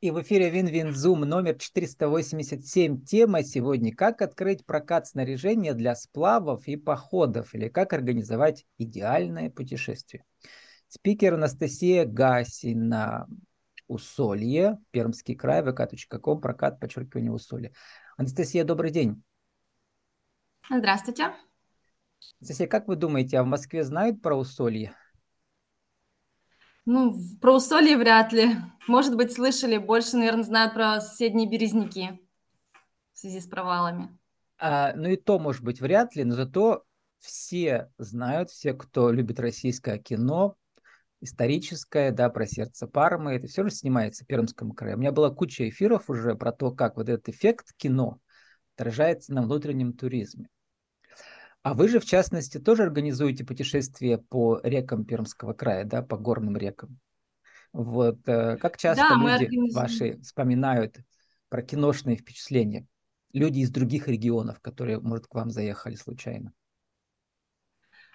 И 0.00 0.10
в 0.10 0.22
эфире 0.22 0.48
Вин-Вин-Зум 0.48 1.20
номер 1.20 1.56
487. 1.58 3.04
Тема 3.04 3.42
сегодня 3.42 3.94
«Как 3.94 4.22
открыть 4.22 4.64
прокат 4.64 5.06
снаряжения 5.06 5.74
для 5.74 5.94
сплавов 5.94 6.66
и 6.68 6.76
походов» 6.76 7.54
или 7.54 7.68
«Как 7.68 7.92
организовать 7.92 8.64
идеальное 8.78 9.50
путешествие». 9.50 10.24
Спикер 10.88 11.34
Анастасия 11.34 12.06
Гасина, 12.06 13.28
Усолье, 13.88 14.78
Пермский 14.90 15.34
край, 15.34 15.60
vk.com, 15.60 16.40
прокат, 16.40 16.80
подчеркивание 16.80 17.30
Усолье. 17.30 17.74
Анастасия, 18.16 18.64
добрый 18.64 18.90
день. 18.92 19.22
Здравствуйте. 20.70 21.34
Анастасия, 22.40 22.66
как 22.68 22.88
вы 22.88 22.96
думаете, 22.96 23.38
а 23.38 23.42
в 23.42 23.46
Москве 23.46 23.84
знают 23.84 24.22
про 24.22 24.34
Усолье? 24.34 24.96
Ну, 26.86 27.14
про 27.40 27.56
Усолье 27.56 27.96
вряд 27.96 28.32
ли. 28.32 28.56
Может 28.88 29.16
быть, 29.16 29.32
слышали. 29.32 29.78
Больше, 29.78 30.16
наверное, 30.16 30.44
знают 30.44 30.74
про 30.74 31.00
соседние 31.00 31.48
березники 31.48 32.18
в 33.12 33.18
связи 33.18 33.40
с 33.40 33.46
провалами. 33.46 34.18
А, 34.58 34.92
ну 34.94 35.08
и 35.08 35.16
то, 35.16 35.38
может 35.38 35.62
быть, 35.62 35.80
вряд 35.80 36.16
ли, 36.16 36.24
но 36.24 36.34
зато 36.34 36.84
все 37.18 37.90
знают, 37.98 38.50
все, 38.50 38.74
кто 38.74 39.10
любит 39.10 39.38
российское 39.38 39.98
кино, 39.98 40.56
историческое, 41.20 42.12
да, 42.12 42.30
про 42.30 42.46
сердце 42.46 42.86
Пармы, 42.86 43.34
это 43.34 43.46
все 43.46 43.62
же 43.62 43.70
снимается 43.70 44.24
в 44.24 44.26
Пермском 44.26 44.72
крае. 44.72 44.96
У 44.96 44.98
меня 44.98 45.12
была 45.12 45.30
куча 45.30 45.68
эфиров 45.68 46.08
уже 46.08 46.34
про 46.34 46.52
то, 46.52 46.72
как 46.72 46.96
вот 46.96 47.08
этот 47.08 47.28
эффект 47.28 47.72
кино 47.76 48.18
отражается 48.76 49.34
на 49.34 49.42
внутреннем 49.42 49.92
туризме. 49.92 50.48
А 51.62 51.74
вы 51.74 51.88
же, 51.88 52.00
в 52.00 52.06
частности, 52.06 52.58
тоже 52.58 52.84
организуете 52.84 53.44
путешествия 53.44 54.16
по 54.16 54.60
рекам 54.62 55.04
Пермского 55.04 55.52
края, 55.52 55.84
да, 55.84 56.02
по 56.02 56.16
горным 56.16 56.56
рекам. 56.56 56.98
Вот 57.72 58.26
э, 58.26 58.56
как 58.56 58.78
часто 58.78 59.04
да, 59.10 59.38
люди 59.38 59.72
ваши 59.74 60.20
вспоминают 60.22 60.96
про 61.48 61.62
киношные 61.62 62.16
впечатления? 62.16 62.86
Люди 63.32 63.60
из 63.60 63.70
других 63.70 64.08
регионов, 64.08 64.58
которые, 64.60 65.00
может, 65.00 65.26
к 65.26 65.34
вам 65.34 65.50
заехали 65.50 65.94
случайно. 65.94 66.52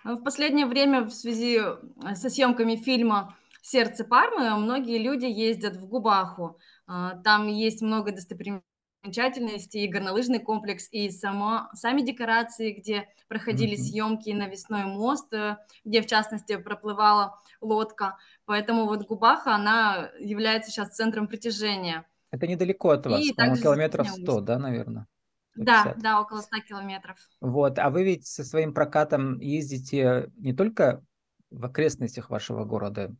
В 0.03 0.21
последнее 0.23 0.65
время 0.65 1.03
в 1.03 1.11
связи 1.11 1.59
э, 1.59 2.15
со 2.15 2.29
съемками 2.29 2.75
фильма 2.75 3.37
«Сердце 3.61 4.03
Пармы» 4.03 4.57
многие 4.57 4.97
люди 4.97 5.25
ездят 5.25 5.77
в 5.77 5.85
Губаху. 5.87 6.59
А, 6.87 7.17
там 7.21 7.47
есть 7.47 7.81
много 7.81 8.11
достопримечательностей 8.11 8.74
достопримечательности, 9.05 9.77
и 9.77 9.87
горнолыжный 9.87 10.39
комплекс, 10.39 10.87
и 10.91 11.09
сама, 11.09 11.69
сами 11.73 12.01
декорации, 12.01 12.71
где 12.71 13.07
проходили 13.27 13.73
mm-hmm. 13.73 13.89
съемки, 13.89 14.29
навесной 14.31 14.85
мост, 14.85 15.31
э, 15.33 15.57
где, 15.83 16.01
в 16.01 16.07
частности, 16.07 16.57
проплывала 16.57 17.39
лодка. 17.61 18.17
Поэтому 18.45 18.85
вот 18.85 19.07
Губаха, 19.07 19.55
она 19.55 20.11
является 20.19 20.71
сейчас 20.71 20.95
центром 20.95 21.27
притяжения. 21.27 22.05
Это 22.31 22.47
недалеко 22.47 22.89
от 22.89 23.05
вас, 23.05 23.21
по-моему, 23.35 23.55
километров 23.57 24.09
100, 24.09 24.41
да, 24.41 24.59
наверное? 24.59 25.07
50. 25.55 25.65
Да, 25.65 25.95
да, 26.01 26.21
около 26.21 26.41
100 26.41 26.61
километров. 26.67 27.17
Вот, 27.39 27.79
а 27.79 27.89
вы 27.89 28.03
ведь 28.03 28.27
со 28.27 28.43
своим 28.43 28.73
прокатом 28.73 29.39
ездите 29.39 30.29
не 30.35 30.53
только 30.53 31.01
в 31.49 31.65
окрестностях 31.65 32.29
вашего 32.29 32.65
города, 32.65 33.15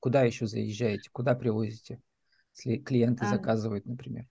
куда 0.00 0.22
еще 0.22 0.46
заезжаете, 0.46 1.08
куда 1.10 1.34
привозите, 1.34 2.00
если 2.54 2.76
клиенты 2.76 3.24
а... 3.24 3.28
заказывают, 3.28 3.86
например? 3.86 4.26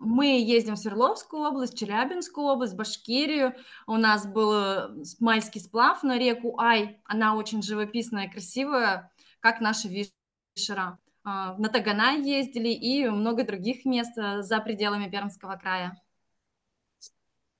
Мы 0.00 0.40
ездим 0.40 0.74
в 0.74 0.78
Свердловскую 0.78 1.42
область, 1.42 1.78
Челябинскую 1.78 2.46
область, 2.46 2.76
Башкирию. 2.76 3.54
У 3.86 3.96
нас 3.96 4.26
был 4.26 4.52
э, 4.52 4.88
майский 5.20 5.60
сплав 5.60 6.02
на 6.02 6.18
реку 6.18 6.58
Ай. 6.58 7.00
Она 7.04 7.36
очень 7.36 7.62
живописная, 7.62 8.30
красивая, 8.30 9.12
как 9.40 9.60
наша 9.60 9.88
Вишера. 9.88 10.98
А, 11.24 11.56
на 11.56 11.68
Тагана 11.68 12.16
ездили 12.16 12.68
и 12.68 13.08
много 13.08 13.44
других 13.44 13.84
мест 13.84 14.16
э, 14.18 14.42
за 14.42 14.60
пределами 14.60 15.08
Пермского 15.08 15.56
края. 15.56 16.00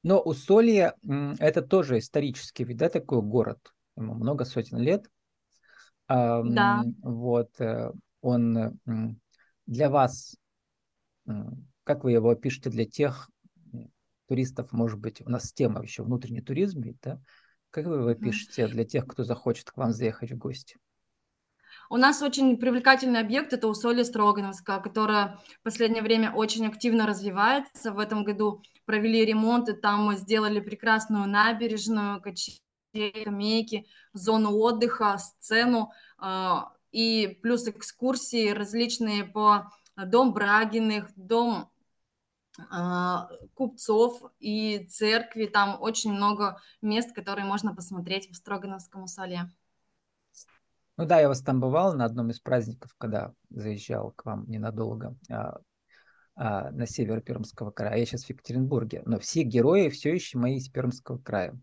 Но 0.03 0.21
Усолье– 0.21 0.95
это 1.39 1.63
тоже 1.63 1.99
исторический, 1.99 2.65
ведь, 2.65 2.77
да, 2.77 2.91
такой 2.91 3.23
город. 3.23 3.73
Ему 3.97 4.15
много 4.15 4.45
сотен 4.45 4.79
лет. 4.79 5.07
Да. 6.09 6.85
Вот, 7.03 7.59
э, 7.59 7.91
он 8.21 8.75
для 9.67 9.89
вас 9.89 10.37
как 11.85 12.05
вы 12.05 12.13
его 12.13 12.31
опишете 12.31 12.71
для 12.71 12.85
тех 12.85 13.31
туристов, 14.27 14.73
может 14.73 14.99
быть, 14.99 15.21
у 15.21 15.31
нас 15.31 15.53
тема 15.53 15.83
еще 15.83 16.03
внутренний 16.03 16.41
туризм, 16.41 16.83
да? 17.03 17.21
Как 17.71 17.87
вы 17.87 17.97
его 17.97 18.15
пишете 18.15 18.69
для 18.69 18.85
тех, 18.85 19.07
кто 19.07 19.25
захочет 19.25 19.71
к 19.71 19.77
вам 19.77 19.93
заехать 19.93 20.33
в 20.33 20.39
гости? 20.39 20.77
У 21.91 21.97
нас 21.97 22.23
очень 22.23 22.57
привлекательный 22.57 23.21
объект– 23.21 23.53
это 23.53 23.69
Усолье 23.69 24.05
Строгановское, 24.05 24.81
которое 24.81 25.39
в 25.61 25.63
последнее 25.63 26.03
время 26.03 26.33
очень 26.33 26.67
активно 26.67 27.07
развивается. 27.07 27.93
В 27.93 27.99
этом 27.99 28.25
году 28.25 28.63
провели 28.87 29.25
ремонт, 29.25 29.69
и 29.69 29.75
там 29.75 30.05
мы 30.05 30.17
сделали 30.17 30.61
прекрасную 30.61 31.29
набережную, 31.29 32.23
качели, 32.23 32.59
скамейки, 32.95 33.87
зону 34.13 34.57
отдыха, 34.57 35.19
сцену, 35.19 35.91
а, 36.17 36.73
и 36.91 37.39
плюс 37.43 37.67
экскурсии 37.69 38.51
различные 38.51 39.25
по 39.25 39.71
Дом 39.97 40.33
Брагиных, 40.33 41.11
Дом 41.17 41.71
купцов 43.55 44.23
и 44.39 44.87
церкви. 44.91 45.47
Там 45.47 45.77
очень 45.81 46.13
много 46.13 46.61
мест, 46.83 47.13
которые 47.13 47.45
можно 47.45 47.75
посмотреть 47.75 48.31
в 48.31 48.37
Строгановском 48.37 49.03
усолье. 49.03 49.51
Ну 50.97 51.07
да, 51.07 51.19
я 51.19 51.29
вас 51.29 51.43
там 51.43 51.61
бывал 51.61 51.95
на 51.95 52.05
одном 52.05 52.31
из 52.31 52.39
праздников, 52.39 52.95
когда 52.99 53.33
заезжал 53.51 54.13
к 54.13 54.25
вам 54.25 54.45
ненадолго 54.49 55.17
а, 55.29 55.59
а, 56.37 56.71
на 56.71 56.87
север 56.87 57.21
Пермского 57.21 57.73
края. 57.73 57.99
Я 57.99 58.07
сейчас 58.07 58.25
в 58.25 58.31
Екатеринбурге, 58.31 59.03
но 59.05 59.19
все 59.19 59.43
герои 59.43 59.89
все 59.89 60.15
еще 60.15 60.39
мои 60.39 60.59
из 60.59 60.69
Пермского 60.69 61.19
края. 61.19 61.59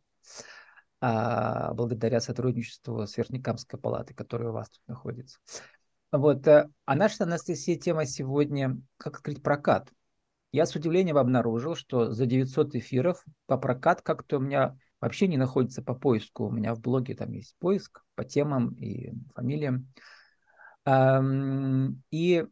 А, 1.00 1.74
благодаря 1.74 2.20
сотрудничеству 2.20 3.08
с 3.08 3.16
Верхнекамской 3.16 3.80
палатой, 3.80 4.16
которая 4.16 4.50
у 4.50 4.54
вас 4.54 4.70
тут 4.70 4.82
находится. 4.88 5.40
Вот, 6.12 6.46
э, 6.46 6.70
а 6.86 6.96
наша, 6.96 7.24
Анастасия, 7.24 7.78
тема 7.78 8.06
сегодня 8.06 8.78
«Как 8.98 9.16
открыть 9.16 9.42
прокат?» 9.42 9.90
Я 10.52 10.66
с 10.66 10.76
удивлением 10.76 11.18
обнаружил, 11.18 11.76
что 11.76 12.12
за 12.12 12.26
900 12.26 12.76
эфиров 12.76 13.24
по 13.46 13.58
прокат 13.58 14.02
как-то 14.02 14.38
у 14.38 14.42
меня 14.42 14.78
вообще 15.00 15.28
не 15.28 15.38
находится 15.38 15.82
по 15.82 15.96
поиску. 15.96 16.46
У 16.46 16.52
меня 16.52 16.76
в 16.76 16.82
блоге 16.82 17.16
там 17.16 17.32
есть 17.32 17.56
поиск 17.58 18.04
по 18.16 18.24
темам 18.24 18.74
и 18.76 19.14
фамилиям. 19.34 19.92
И 22.12 22.46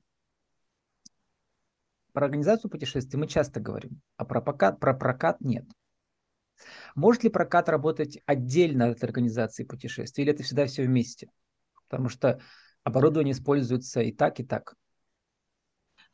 про 2.14 2.26
организацию 2.26 2.72
путешествий 2.72 3.20
мы 3.20 3.28
часто 3.28 3.60
говорим, 3.60 4.02
а 4.18 4.26
про 4.26 4.42
прокат, 4.42 4.80
про 4.80 4.94
прокат 4.94 5.42
нет. 5.42 5.66
Может 6.96 7.24
ли 7.24 7.30
прокат 7.30 7.70
работать 7.70 8.20
отдельно 8.26 8.88
от 8.88 9.04
организации 9.04 9.64
путешествий, 9.64 10.24
или 10.24 10.34
это 10.34 10.44
всегда 10.44 10.66
все 10.66 10.84
вместе? 10.84 11.30
Потому 11.88 12.10
что 12.10 12.40
оборудование 12.84 13.34
используется 13.34 14.02
и 14.02 14.12
так, 14.12 14.40
и 14.40 14.44
так. 14.44 14.76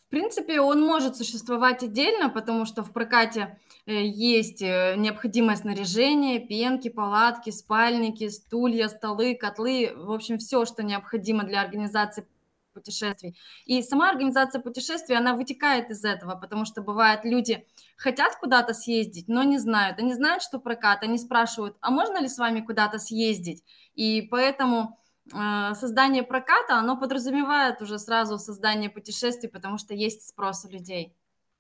В 0.08 0.10
принципе, 0.10 0.62
он 0.62 0.82
может 0.82 1.18
существовать 1.18 1.84
отдельно, 1.84 2.30
потому 2.30 2.66
что 2.66 2.84
в 2.84 2.94
прокате 2.94 3.60
э, 3.86 4.06
есть 4.06 4.62
э, 4.62 4.96
необходимое 4.98 5.56
снаряжение, 5.56 6.40
пенки, 6.40 6.90
палатки, 6.90 7.50
спальники, 7.50 8.30
стулья, 8.30 8.88
столы, 8.88 9.36
котлы, 9.36 9.94
в 9.96 10.12
общем, 10.12 10.38
все, 10.38 10.66
что 10.66 10.84
необходимо 10.84 11.44
для 11.44 11.62
организации 11.62 12.28
путешествий. 12.76 13.36
И 13.66 13.82
сама 13.82 14.10
организация 14.10 14.62
путешествий, 14.62 15.18
она 15.18 15.34
вытекает 15.34 15.90
из 15.90 16.04
этого, 16.04 16.36
потому 16.36 16.66
что 16.66 16.82
бывает, 16.82 17.22
люди 17.24 17.66
хотят 17.98 18.36
куда-то 18.36 18.74
съездить, 18.74 19.28
но 19.28 19.42
не 19.44 19.58
знают. 19.58 19.98
Они 19.98 20.14
знают, 20.14 20.44
что 20.44 20.60
прокат, 20.60 21.02
они 21.02 21.18
спрашивают, 21.18 21.78
а 21.82 21.90
можно 21.90 22.22
ли 22.22 22.28
с 22.28 22.38
вами 22.38 22.60
куда-то 22.62 23.00
съездить? 23.00 23.64
И 23.96 24.22
поэтому 24.30 25.00
создание 25.30 26.24
проката, 26.24 26.78
оно 26.78 26.98
подразумевает 26.98 27.82
уже 27.82 27.98
сразу 27.98 28.38
создание 28.38 28.90
путешествий, 28.90 29.50
потому 29.50 29.78
что 29.78 29.94
есть 29.94 30.28
спрос 30.28 30.66
у 30.66 30.70
людей, 30.70 31.16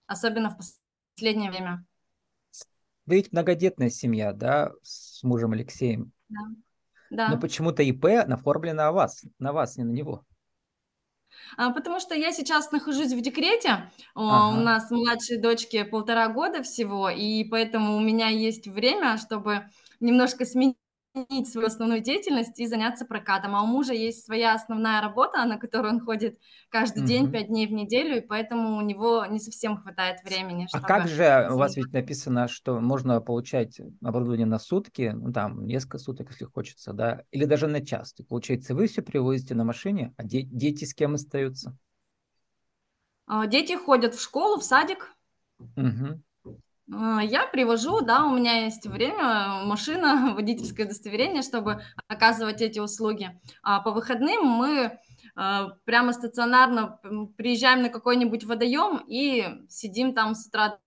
особенно 0.05 0.49
в 0.51 0.57
последнее 1.15 1.49
время. 1.49 1.85
Вы 3.05 3.15
ведь 3.15 3.31
многодетная 3.31 3.89
семья, 3.89 4.33
да, 4.33 4.71
с 4.81 5.21
мужем 5.23 5.53
Алексеем? 5.53 6.11
Да. 6.29 6.39
да. 7.11 7.29
Но 7.29 7.39
почему-то 7.39 7.83
ИП 7.83 8.27
наформлено 8.27 8.83
на 8.83 8.91
вас, 8.91 9.23
на 9.39 9.53
вас, 9.53 9.77
не 9.77 9.83
на 9.83 9.91
него. 9.91 10.25
А, 11.57 11.71
потому 11.71 11.99
что 11.99 12.15
я 12.15 12.31
сейчас 12.31 12.71
нахожусь 12.71 13.13
в 13.13 13.21
декрете, 13.21 13.91
ага. 14.15 14.57
у 14.57 14.61
нас 14.61 14.89
младшей 14.89 15.37
дочке 15.37 15.85
полтора 15.85 16.29
года 16.29 16.63
всего, 16.63 17.09
и 17.09 17.43
поэтому 17.43 17.97
у 17.97 17.99
меня 17.99 18.29
есть 18.29 18.67
время, 18.67 19.17
чтобы 19.17 19.69
немножко 19.99 20.45
сменить 20.45 20.77
сменить 21.15 21.49
свою 21.49 21.67
основную 21.67 22.01
деятельность 22.01 22.59
и 22.59 22.67
заняться 22.67 23.05
прокатом. 23.05 23.55
А 23.55 23.63
у 23.63 23.65
мужа 23.65 23.93
есть 23.93 24.25
своя 24.25 24.53
основная 24.53 25.01
работа, 25.01 25.43
на 25.45 25.57
которую 25.57 25.93
он 25.93 25.99
ходит 26.01 26.37
каждый 26.69 26.99
угу. 26.99 27.07
день, 27.07 27.31
пять 27.31 27.47
дней 27.47 27.67
в 27.67 27.71
неделю, 27.71 28.17
и 28.17 28.21
поэтому 28.21 28.77
у 28.77 28.81
него 28.81 29.25
не 29.25 29.39
совсем 29.39 29.77
хватает 29.77 30.23
времени. 30.23 30.67
А 30.73 30.81
как 30.81 31.07
же 31.07 31.47
у 31.51 31.57
вас 31.57 31.77
ведь 31.77 31.93
написано, 31.93 32.47
что 32.47 32.79
можно 32.79 33.21
получать 33.21 33.79
оборудование 34.03 34.45
на 34.45 34.59
сутки, 34.59 35.13
ну 35.15 35.31
там 35.31 35.65
несколько 35.65 35.97
суток, 35.97 36.31
если 36.31 36.45
хочется, 36.45 36.93
да, 36.93 37.23
или 37.31 37.45
даже 37.45 37.67
на 37.67 37.85
час. 37.85 38.13
И, 38.17 38.23
получается, 38.23 38.75
вы 38.75 38.87
все 38.87 39.01
привозите 39.01 39.55
на 39.55 39.63
машине, 39.63 40.13
а 40.17 40.23
де- 40.23 40.43
дети 40.43 40.85
с 40.85 40.93
кем 40.93 41.15
остаются? 41.15 41.77
А, 43.27 43.47
дети 43.47 43.75
ходят 43.77 44.15
в 44.15 44.21
школу, 44.21 44.59
в 44.59 44.63
садик. 44.63 45.15
Угу. 45.59 46.21
Я 46.87 47.47
привожу, 47.51 48.01
да, 48.01 48.25
у 48.25 48.35
меня 48.35 48.65
есть 48.65 48.85
время, 48.85 49.63
машина, 49.65 50.33
водительское 50.35 50.85
удостоверение, 50.85 51.41
чтобы 51.41 51.81
оказывать 52.07 52.61
эти 52.61 52.79
услуги. 52.79 53.39
А 53.63 53.79
по 53.81 53.91
выходным 53.91 54.45
мы 54.45 54.99
а, 55.35 55.69
прямо 55.85 56.13
стационарно 56.13 56.99
приезжаем 57.37 57.81
на 57.81 57.89
какой-нибудь 57.89 58.43
водоем 58.43 59.03
и 59.07 59.65
сидим 59.67 60.13
там 60.13 60.35
с 60.35 60.47
утра 60.47 60.77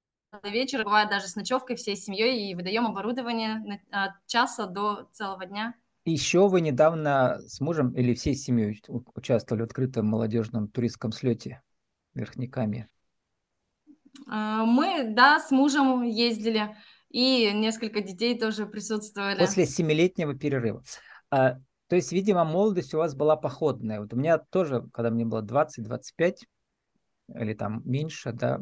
до 0.43 0.49
вечера, 0.49 0.85
бывает 0.85 1.11
даже 1.11 1.27
с 1.27 1.37
ночевкой 1.37 1.77
всей 1.77 1.97
семьей, 1.97 2.51
и 2.51 2.55
выдаем 2.55 2.87
оборудование 2.87 3.83
от 3.91 4.12
часа 4.27 4.67
до 4.67 5.09
целого 5.12 5.47
дня. 5.47 5.75
Еще 6.05 6.49
вы 6.49 6.61
недавно 6.61 7.39
с 7.41 7.61
мужем 7.61 7.91
или 7.93 8.15
всей 8.15 8.35
семьей 8.35 8.81
участвовали 9.15 9.62
в 9.62 9.67
открытом 9.67 10.06
молодежном 10.06 10.69
туристском 10.69 11.12
слете 11.12 11.61
Верхняками. 12.15 12.83
А, 12.83 12.98
мы, 14.26 15.12
да, 15.15 15.41
с 15.41 15.50
мужем 15.50 16.03
ездили, 16.03 16.76
и 17.11 17.50
несколько 17.53 18.00
детей 18.00 18.38
тоже 18.38 18.67
присутствовали. 18.67 19.38
После 19.38 19.67
семилетнего 19.67 20.35
перерыва. 20.35 20.82
А, 21.31 21.59
то 21.88 21.97
есть, 21.97 22.12
видимо, 22.12 22.44
молодость 22.44 22.94
у 22.94 22.99
вас 22.99 23.15
была 23.15 23.37
походная. 23.37 24.00
Вот 24.00 24.12
у 24.12 24.17
меня 24.17 24.38
тоже, 24.38 24.87
когда 24.93 25.11
мне 25.11 25.25
было 25.25 25.43
20-25, 25.43 26.47
или 27.35 27.55
там 27.55 27.82
меньше, 27.85 28.32
да, 28.32 28.61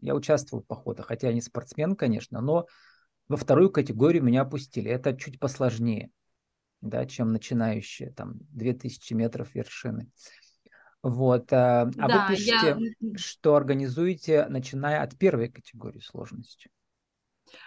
я 0.00 0.14
участвовал 0.14 0.62
в 0.62 0.66
походах, 0.66 1.06
хотя 1.06 1.28
я 1.28 1.34
не 1.34 1.40
спортсмен, 1.40 1.96
конечно, 1.96 2.40
но 2.40 2.66
во 3.28 3.36
вторую 3.36 3.70
категорию 3.70 4.22
меня 4.22 4.42
опустили. 4.42 4.90
Это 4.90 5.16
чуть 5.16 5.40
посложнее, 5.40 6.10
да, 6.80 7.06
чем 7.06 7.32
начинающие, 7.32 8.12
там, 8.12 8.34
2000 8.50 9.14
метров 9.14 9.54
вершины. 9.54 10.10
Вот. 11.06 11.52
А, 11.52 11.82
а 11.82 12.08
да, 12.08 12.26
вы 12.28 12.34
пишете, 12.34 12.76
я... 13.00 13.16
что 13.16 13.54
организуете, 13.54 14.46
начиная 14.48 15.02
от 15.02 15.16
первой 15.16 15.48
категории 15.48 16.00
сложности. 16.00 16.68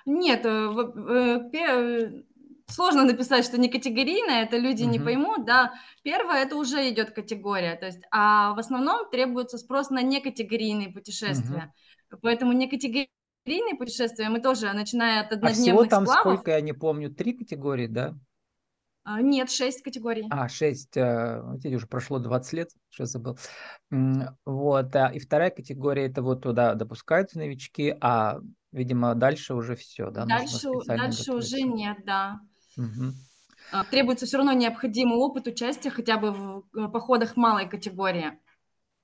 Нет, 0.06 0.46
э, 0.46 1.50
э, 1.54 2.24
сложно 2.68 3.06
написать, 3.06 3.46
что 3.46 3.58
не 3.58 3.70
категорийное, 3.70 4.44
это 4.44 4.58
люди 4.58 4.84
угу. 4.84 4.92
не 4.92 5.00
поймут, 5.00 5.46
да. 5.46 5.74
Первое, 6.04 6.44
это 6.44 6.58
уже 6.58 6.90
идет 6.90 7.12
категория, 7.12 7.76
то 7.76 7.86
есть, 7.86 8.02
а 8.12 8.54
в 8.56 8.60
основном 8.60 9.10
требуется 9.10 9.58
спрос 9.58 9.90
на 9.90 10.02
некатегорийные 10.02 10.90
путешествия. 10.90 11.74
Угу. 12.12 12.20
Поэтому 12.22 12.52
некатегорийные 12.52 13.76
путешествия 13.78 14.28
мы 14.28 14.42
тоже, 14.42 14.74
начиная 14.74 15.22
от 15.22 15.32
однодневных 15.32 15.60
а 15.60 15.62
всего 15.62 15.86
там 15.86 16.04
сплавов... 16.04 16.34
сколько, 16.34 16.52
я 16.52 16.62
не 16.62 16.74
помню, 16.74 17.10
три 17.10 17.34
категории, 17.34 17.88
да? 17.88 18.16
А, 19.12 19.24
нет, 19.24 19.50
шесть 19.50 19.82
категорий. 19.82 20.28
А, 20.30 20.48
шесть. 20.48 20.96
Э, 20.96 21.42
видите, 21.54 21.76
уже 21.76 21.88
прошло 21.88 22.20
20 22.20 22.54
лет, 22.54 22.70
что 22.92 23.06
забыл. 23.08 23.40
Вот. 24.46 24.96
А, 24.96 25.08
и 25.08 25.18
вторая 25.18 25.50
категория, 25.50 26.06
это 26.06 26.22
вот 26.22 26.44
туда 26.44 26.76
допускаются 26.76 27.40
новички, 27.40 27.98
а, 28.02 28.38
видимо, 28.72 29.16
дальше 29.16 29.56
уже 29.56 29.76
все, 29.76 30.12
да? 30.12 30.26
Дальше, 30.26 30.70
дальше 30.86 31.34
уже 31.34 31.64
нет, 31.64 31.98
да. 32.06 32.40
Угу. 32.78 33.84
Требуется 33.90 34.28
все 34.28 34.38
равно 34.38 34.54
необходимый 34.54 35.18
опыт 35.18 35.48
участия 35.48 35.90
хотя 35.90 36.18
бы 36.18 36.32
в 36.32 36.64
э, 36.78 36.88
походах 36.88 37.36
малой 37.36 37.68
категории. 37.68 38.38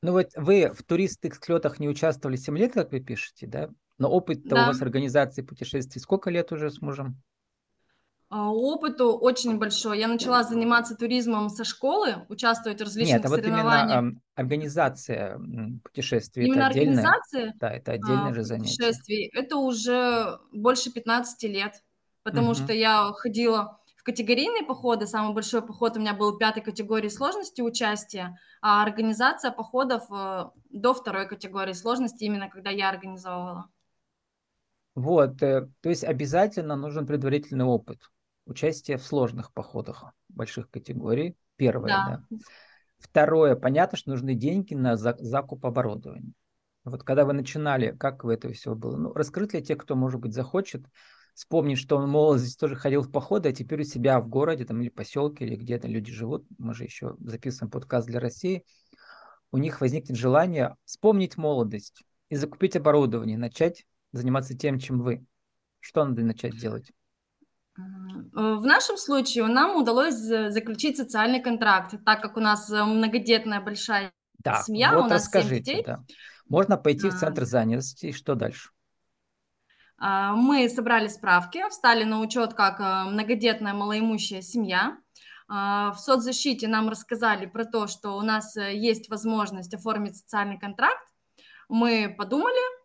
Ну 0.03 0.11
вот 0.11 0.27
вы 0.35 0.71
в 0.71 0.83
туристских 0.83 1.33
слетах 1.33 1.79
не 1.79 1.89
участвовали 1.89 2.35
7 2.35 2.55
лет, 2.59 2.73
как 2.73 2.91
вы 2.91 2.99
пишете, 2.99 3.47
да? 3.47 3.69
Но 3.97 4.11
опыт 4.11 4.43
да. 4.43 4.65
у 4.65 4.67
вас 4.67 4.83
организации 4.83 5.41
путешествий 5.41 5.99
сколько 5.99 6.29
лет 6.29 6.51
уже 6.51 6.69
с 6.69 6.79
мужем? 6.79 7.23
А, 8.35 8.49
опыту 8.49 9.13
очень 9.13 9.57
большой. 9.57 9.97
Я 9.97 10.09
начала 10.09 10.43
заниматься 10.43 10.93
туризмом 10.93 11.47
со 11.47 11.63
школы, 11.63 12.25
участвовать 12.27 12.81
в 12.81 12.83
различных 12.83 13.19
Нет, 13.19 13.25
а 13.25 13.29
вот 13.29 13.39
соревнованиях. 13.39 13.97
именно 13.97 14.11
э, 14.11 14.19
организация 14.35 15.39
путешествий. 15.81 16.47
Именно 16.47 16.63
это 16.63 16.67
отдельное, 16.67 17.03
организация 17.05 17.53
да, 17.55 17.71
это 17.71 17.91
отдельное 17.93 18.31
а, 18.31 18.33
же 18.33 18.43
занятие. 18.43 18.75
путешествий. 18.75 19.31
Это 19.33 19.55
уже 19.55 20.37
больше 20.51 20.91
15 20.91 21.43
лет, 21.43 21.81
потому 22.23 22.47
угу. 22.47 22.55
что 22.55 22.73
я 22.73 23.09
ходила 23.13 23.79
в 23.95 24.03
категорийные 24.03 24.63
походы. 24.63 25.07
Самый 25.07 25.33
большой 25.33 25.61
поход 25.61 25.95
у 25.95 26.01
меня 26.01 26.13
был 26.13 26.37
пятой 26.37 26.61
категории 26.61 27.07
сложности 27.07 27.61
участия, 27.61 28.37
а 28.61 28.83
организация 28.83 29.51
походов 29.51 30.03
э, 30.11 30.49
до 30.71 30.93
второй 30.93 31.25
категории 31.29 31.71
сложности, 31.71 32.25
именно 32.25 32.49
когда 32.49 32.69
я 32.69 32.89
организовывала. 32.89 33.69
Вот, 34.93 35.41
э, 35.41 35.69
то 35.79 35.87
есть 35.87 36.03
обязательно 36.03 36.75
нужен 36.75 37.07
предварительный 37.07 37.63
опыт 37.63 37.99
участие 38.45 38.97
в 38.97 39.03
сложных 39.03 39.51
походах 39.53 40.05
больших 40.29 40.69
категорий. 40.69 41.35
Первое, 41.55 41.87
да. 41.87 42.23
да. 42.29 42.37
Второе, 42.99 43.55
понятно, 43.55 43.97
что 43.97 44.11
нужны 44.11 44.33
деньги 44.33 44.73
на 44.73 44.95
закуп 44.95 45.65
оборудования. 45.65 46.33
Вот 46.83 47.03
когда 47.03 47.25
вы 47.25 47.33
начинали, 47.33 47.91
как 47.91 48.23
вы 48.23 48.35
это 48.35 48.51
все 48.53 48.75
было? 48.75 48.95
Ну, 48.95 49.13
раскрыть 49.13 49.51
для 49.51 49.61
тех, 49.61 49.77
кто, 49.79 49.95
может 49.95 50.21
быть, 50.21 50.33
захочет, 50.33 50.85
вспомнить, 51.33 51.79
что 51.79 51.97
он 51.97 52.09
молодость 52.09 52.59
тоже 52.59 52.75
ходил 52.75 53.01
в 53.01 53.11
походы, 53.11 53.49
а 53.49 53.53
теперь 53.53 53.81
у 53.81 53.83
себя 53.83 54.19
в 54.19 54.29
городе 54.29 54.65
там, 54.65 54.81
или 54.81 54.89
поселке, 54.89 55.45
или 55.45 55.55
где-то 55.55 55.87
люди 55.87 56.11
живут, 56.11 56.45
мы 56.57 56.73
же 56.73 56.83
еще 56.83 57.15
записываем 57.19 57.71
подкаст 57.71 58.07
для 58.07 58.19
России, 58.19 58.63
у 59.51 59.57
них 59.57 59.81
возникнет 59.81 60.17
желание 60.17 60.75
вспомнить 60.85 61.37
молодость 61.37 62.03
и 62.29 62.35
закупить 62.35 62.75
оборудование, 62.75 63.37
начать 63.37 63.85
заниматься 64.11 64.57
тем, 64.57 64.79
чем 64.79 65.01
вы. 65.01 65.25
Что 65.79 66.05
надо 66.05 66.23
начать 66.23 66.57
делать? 66.57 66.91
В 67.77 68.65
нашем 68.65 68.97
случае 68.97 69.45
нам 69.47 69.75
удалось 69.75 70.15
заключить 70.15 70.97
социальный 70.97 71.41
контракт, 71.41 71.95
так 72.05 72.21
как 72.21 72.37
у 72.37 72.39
нас 72.39 72.69
э, 72.71 72.83
многодетная 72.83 73.59
большая 73.59 74.13
да, 74.39 74.61
семья, 74.63 74.93
вот 74.93 75.05
у 75.05 75.07
нас 75.09 75.23
расскажите, 75.23 75.59
детей. 75.59 75.83
Да. 75.85 76.03
Можно 76.47 76.77
пойти 76.77 77.09
в 77.09 77.17
центр 77.17 77.43
занятости, 77.43 78.11
что 78.13 78.35
дальше? 78.35 78.69
А, 79.97 80.35
мы 80.35 80.69
собрали 80.69 81.07
справки, 81.07 81.67
встали 81.69 82.05
на 82.05 82.21
учет 82.21 82.53
как 82.53 82.79
э, 82.79 83.09
многодетная 83.09 83.73
малоимущая 83.73 84.41
семья. 84.41 84.97
А, 85.49 85.91
в 85.91 85.99
соцзащите 85.99 86.69
нам 86.69 86.87
рассказали 86.87 87.45
про 87.45 87.65
то, 87.65 87.87
что 87.87 88.11
у 88.15 88.21
нас 88.21 88.55
э, 88.55 88.73
есть 88.73 89.09
возможность 89.09 89.73
оформить 89.73 90.15
социальный 90.17 90.57
контракт. 90.57 91.05
Мы 91.67 92.13
подумали, 92.17 92.61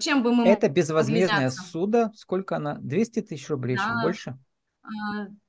чем 0.00 0.22
бы 0.22 0.34
мы 0.34 0.46
Это 0.46 0.68
безвозмездная 0.68 1.50
суда. 1.50 2.10
Сколько 2.14 2.56
она? 2.56 2.78
200 2.80 3.22
тысяч 3.22 3.48
рублей, 3.48 3.76
да. 3.76 3.82
еще 3.82 4.02
больше? 4.02 4.38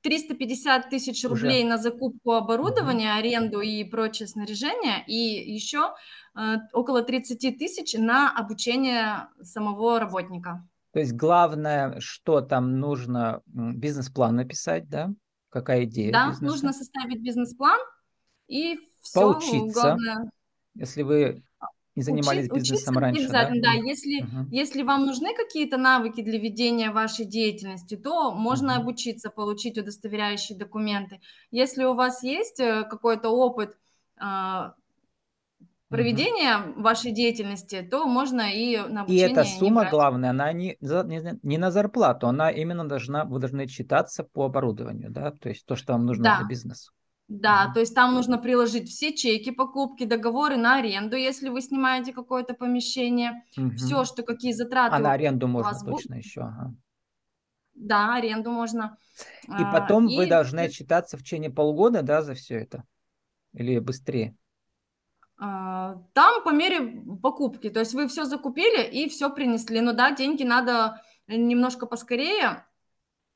350 0.02 0.86
а, 0.86 0.88
тысяч 0.88 1.24
рублей 1.24 1.62
Уже. 1.62 1.68
на 1.68 1.78
закупку 1.78 2.32
оборудования, 2.32 3.10
угу. 3.10 3.18
аренду 3.18 3.60
и 3.60 3.82
прочее 3.84 4.28
снаряжение, 4.28 5.04
и 5.06 5.52
еще 5.52 5.94
э, 6.36 6.56
около 6.72 7.02
30 7.02 7.58
тысяч 7.58 7.94
на 7.98 8.30
обучение 8.30 9.28
самого 9.42 9.98
работника. 9.98 10.66
То 10.92 11.00
есть 11.00 11.12
главное, 11.14 11.98
что 11.98 12.40
там 12.40 12.78
нужно 12.78 13.42
бизнес-план 13.46 14.36
написать, 14.36 14.88
да? 14.88 15.10
Какая 15.50 15.84
идея? 15.84 16.12
Да, 16.12 16.28
бизнеса? 16.28 16.52
нужно 16.52 16.72
составить 16.72 17.20
бизнес-план 17.20 17.80
и 18.46 18.78
все. 19.00 19.20
Поучиться. 19.20 19.80
Главное... 19.82 20.30
Если 20.76 21.02
вы 21.02 21.42
не 21.96 22.02
занимались 22.02 22.50
Учи, 22.50 22.60
бизнесом 22.60 22.98
раньше, 22.98 23.22
обязательно, 23.22 23.62
да? 23.62 23.72
да. 23.72 23.78
Если, 23.78 24.22
угу. 24.22 24.48
если 24.50 24.82
вам 24.82 25.06
нужны 25.06 25.34
какие-то 25.34 25.76
навыки 25.76 26.22
для 26.22 26.38
ведения 26.38 26.90
вашей 26.90 27.24
деятельности, 27.24 27.96
то 27.96 28.32
можно 28.32 28.74
угу. 28.74 28.82
обучиться, 28.82 29.30
получить 29.30 29.78
удостоверяющие 29.78 30.58
документы. 30.58 31.20
Если 31.50 31.84
у 31.84 31.94
вас 31.94 32.22
есть 32.22 32.58
э, 32.58 32.84
какой-то 32.84 33.30
опыт 33.30 33.78
э, 34.20 34.70
проведения 35.88 36.58
угу. 36.58 36.82
вашей 36.82 37.12
деятельности, 37.12 37.86
то 37.88 38.06
можно 38.06 38.42
и 38.52 38.76
на 38.76 39.02
обучение. 39.02 39.28
И 39.28 39.32
эта 39.32 39.44
сумма, 39.44 39.88
главная, 39.88 40.30
она 40.30 40.52
не, 40.52 40.76
не, 40.80 41.38
не 41.42 41.58
на 41.58 41.70
зарплату, 41.70 42.26
она 42.26 42.50
именно 42.50 42.88
должна, 42.88 43.24
вы 43.24 43.38
должны 43.38 43.68
читаться 43.68 44.24
по 44.24 44.46
оборудованию, 44.46 45.10
да, 45.10 45.30
то 45.30 45.48
есть 45.48 45.64
то, 45.64 45.76
что 45.76 45.92
вам 45.92 46.06
нужно 46.06 46.24
да. 46.24 46.38
для 46.38 46.48
бизнеса. 46.48 46.90
Да, 47.26 47.70
то 47.72 47.80
есть 47.80 47.94
там 47.94 48.14
нужно 48.14 48.36
приложить 48.36 48.90
все 48.90 49.14
чеки 49.14 49.50
покупки, 49.50 50.04
договоры 50.04 50.56
на 50.56 50.76
аренду, 50.76 51.16
если 51.16 51.48
вы 51.48 51.62
снимаете 51.62 52.12
какое-то 52.12 52.52
помещение, 52.52 53.44
угу. 53.56 53.70
все, 53.76 54.04
что 54.04 54.22
какие 54.22 54.52
затраты. 54.52 54.96
А 54.96 54.98
на 54.98 55.12
аренду 55.12 55.48
можно 55.48 55.72
точно 55.72 56.16
будут. 56.16 56.24
еще. 56.24 56.42
Ага. 56.42 56.74
Да, 57.74 58.14
аренду 58.14 58.50
можно. 58.50 58.98
И 59.48 59.52
а, 59.52 59.72
потом 59.72 60.06
и... 60.06 60.16
вы 60.16 60.26
должны 60.26 60.60
отчитаться 60.60 61.16
в 61.16 61.22
течение 61.22 61.50
полгода, 61.50 62.02
да, 62.02 62.22
за 62.22 62.34
все 62.34 62.56
это? 62.56 62.84
Или 63.54 63.78
быстрее? 63.78 64.36
А, 65.38 65.96
там 66.12 66.44
по 66.44 66.50
мере 66.50 67.02
покупки, 67.22 67.70
то 67.70 67.80
есть 67.80 67.94
вы 67.94 68.06
все 68.06 68.24
закупили 68.24 68.84
и 68.84 69.08
все 69.08 69.30
принесли. 69.30 69.80
Но 69.80 69.92
да, 69.92 70.12
деньги 70.12 70.44
надо 70.44 71.00
немножко 71.26 71.86
поскорее 71.86 72.64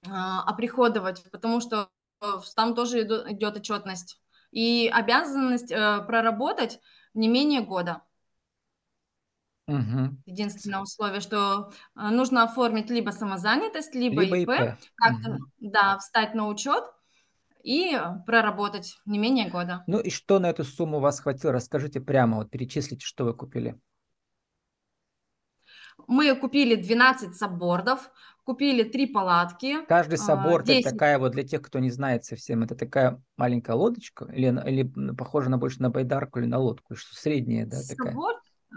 а, 0.07 0.43
оприходовать, 0.43 1.25
потому 1.33 1.61
что 1.61 1.89
там 2.55 2.75
тоже 2.75 3.03
идет 3.03 3.57
отчетность. 3.57 4.21
И 4.51 4.91
обязанность 4.93 5.71
э, 5.71 6.03
проработать 6.07 6.81
не 7.15 7.29
менее 7.29 7.61
года. 7.61 8.03
Угу. 9.67 10.17
Единственное 10.25 10.81
условие, 10.81 11.21
что 11.21 11.71
э, 11.95 12.09
нужно 12.09 12.45
оформить 12.45 12.89
либо 12.89 13.11
самозанятость, 13.11 13.95
либо, 13.95 14.23
либо 14.23 14.37
ИП, 14.39 14.49
ИП. 14.49 14.79
как-то, 14.95 15.31
угу. 15.33 15.45
да, 15.59 15.99
встать 15.99 16.35
на 16.35 16.49
учет 16.49 16.85
и 17.63 18.01
проработать 18.25 18.99
не 19.05 19.19
менее 19.19 19.51
года. 19.51 19.85
Ну 19.87 20.01
и 20.01 20.09
что 20.09 20.39
на 20.39 20.49
эту 20.49 20.65
сумму 20.65 20.97
у 20.97 21.01
вас 21.01 21.21
хватило? 21.21 21.53
Расскажите 21.53 22.01
прямо, 22.01 22.39
вот 22.39 22.51
перечислите, 22.51 23.05
что 23.05 23.25
вы 23.25 23.35
купили. 23.35 23.79
Мы 26.09 26.35
купили 26.35 26.75
12 26.75 27.37
саббордов, 27.37 28.11
купили 28.45 28.83
три 28.83 29.07
палатки. 29.07 29.85
Каждый 29.87 30.15
а, 30.15 30.19
сабборд 30.19 30.65
это 30.65 30.79
10 30.79 30.85
такая 30.91 31.19
вот 31.19 31.33
для 31.33 31.45
тех, 31.45 31.63
кто 31.63 31.79
не 31.79 31.91
знает 31.91 32.25
совсем, 32.25 32.63
это 32.63 32.75
такая 32.75 33.23
маленькая 33.37 33.77
лодочка 33.77 34.25
или, 34.33 34.47
или 34.69 35.13
похожа 35.15 35.51
на 35.51 35.59
больше 35.59 35.81
на 35.83 35.91
байдарку 35.91 36.41
или 36.41 36.47
на 36.47 36.59
лодку, 36.59 36.97
что 36.97 37.15
средняя, 37.15 37.67
да, 37.67 37.77
такая. 37.89 38.17